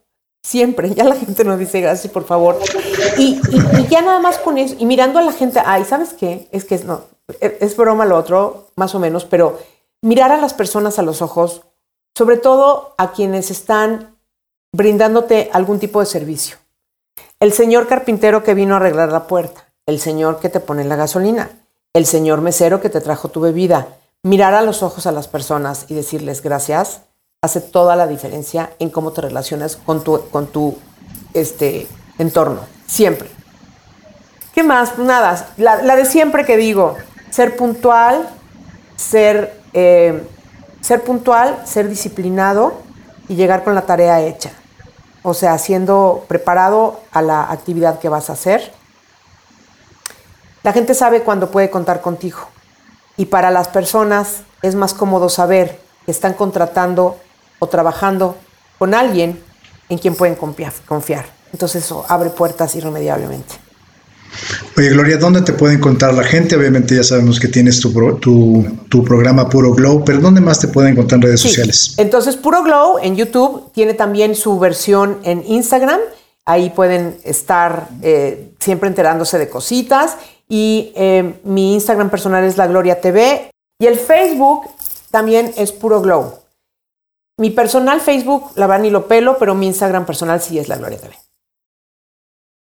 [0.44, 0.90] siempre.
[0.96, 2.60] Ya la gente nos dice gracias, por favor.
[3.18, 3.40] Y,
[3.90, 6.50] ya nada más con eso, y mirando a la gente, ay, ¿sabes qué?
[6.52, 7.06] Es que no,
[7.40, 9.60] es broma lo otro, más o menos, pero
[10.02, 11.62] mirar a las personas a los ojos,
[12.18, 14.18] sobre todo a quienes están
[14.74, 16.58] brindándote algún tipo de servicio.
[17.40, 20.96] El señor carpintero que vino a arreglar la puerta, el señor que te pone la
[20.96, 21.50] gasolina,
[21.94, 23.88] el señor mesero que te trajo tu bebida.
[24.24, 27.02] Mirar a los ojos a las personas y decirles gracias
[27.42, 30.78] hace toda la diferencia en cómo te relacionas con tu, con tu
[31.34, 31.88] este,
[32.18, 33.30] entorno, siempre.
[34.54, 34.98] ¿Qué más?
[34.98, 36.96] Nada, la, la de siempre que digo,
[37.32, 38.30] ser puntual,
[38.96, 40.26] ser, eh,
[40.82, 42.76] ser puntual, ser disciplinado
[43.28, 44.52] y llegar con la tarea hecha.
[45.24, 48.72] O sea, siendo preparado a la actividad que vas a hacer.
[50.64, 52.40] La gente sabe cuándo puede contar contigo.
[53.18, 57.18] Y para las personas es más cómodo saber que están contratando
[57.60, 58.38] o trabajando
[58.80, 59.40] con alguien
[59.90, 61.26] en quien pueden confiar.
[61.52, 63.56] Entonces eso abre puertas irremediablemente.
[64.78, 66.56] Oye, Gloria, ¿dónde te puede encontrar la gente?
[66.56, 70.60] Obviamente ya sabemos que tienes tu, pro, tu, tu, programa Puro Glow, pero ¿dónde más
[70.60, 71.50] te pueden encontrar en redes sí.
[71.50, 71.94] sociales?
[71.98, 76.00] Entonces, Puro Glow en YouTube tiene también su versión en Instagram.
[76.46, 80.18] Ahí pueden estar eh, siempre enterándose de cositas.
[80.50, 83.50] Y eh, mi Instagram personal es La Gloria TV.
[83.80, 84.70] Y el Facebook
[85.12, 86.40] también es Puro Glow.
[87.40, 90.78] Mi personal Facebook, la verdad ni lo pelo, pero mi Instagram personal sí es La
[90.78, 91.16] Gloria TV.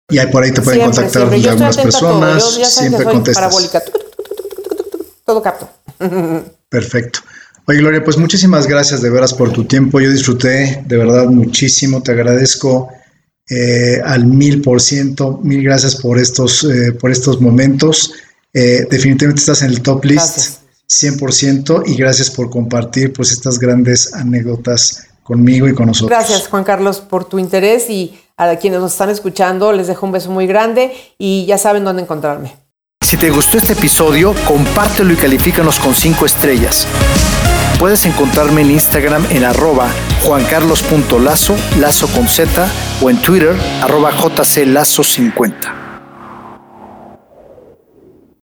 [0.08, 1.50] Y ahí por ahí te pueden siempre, contactar siempre.
[1.50, 2.56] algunas personas.
[2.56, 3.44] Yo, siempre soy contestas.
[3.44, 3.82] Parabólica.
[5.24, 5.68] Todo capto.
[6.68, 7.20] Perfecto.
[7.66, 10.00] Oye, Gloria, pues muchísimas gracias de veras por tu tiempo.
[10.00, 12.02] Yo disfruté de verdad muchísimo.
[12.02, 12.88] Te agradezco
[13.48, 15.40] eh, al mil por ciento.
[15.42, 18.12] Mil gracias por estos, eh, por estos momentos.
[18.52, 20.18] Eh, definitivamente estás en el top list.
[20.18, 20.60] Gracias.
[20.88, 26.16] 100% y gracias por compartir pues estas grandes anécdotas conmigo y con nosotros.
[26.16, 30.12] Gracias Juan Carlos por tu interés y a quienes nos están escuchando les dejo un
[30.12, 32.54] beso muy grande y ya saben dónde encontrarme.
[33.04, 36.86] Si te gustó este episodio, compártelo y califícanos con 5 estrellas.
[37.78, 39.88] Puedes encontrarme en Instagram en arroba
[40.22, 42.68] juancarlos.lazo, lazo con Z,
[43.02, 45.85] o en Twitter arroba jclazo50.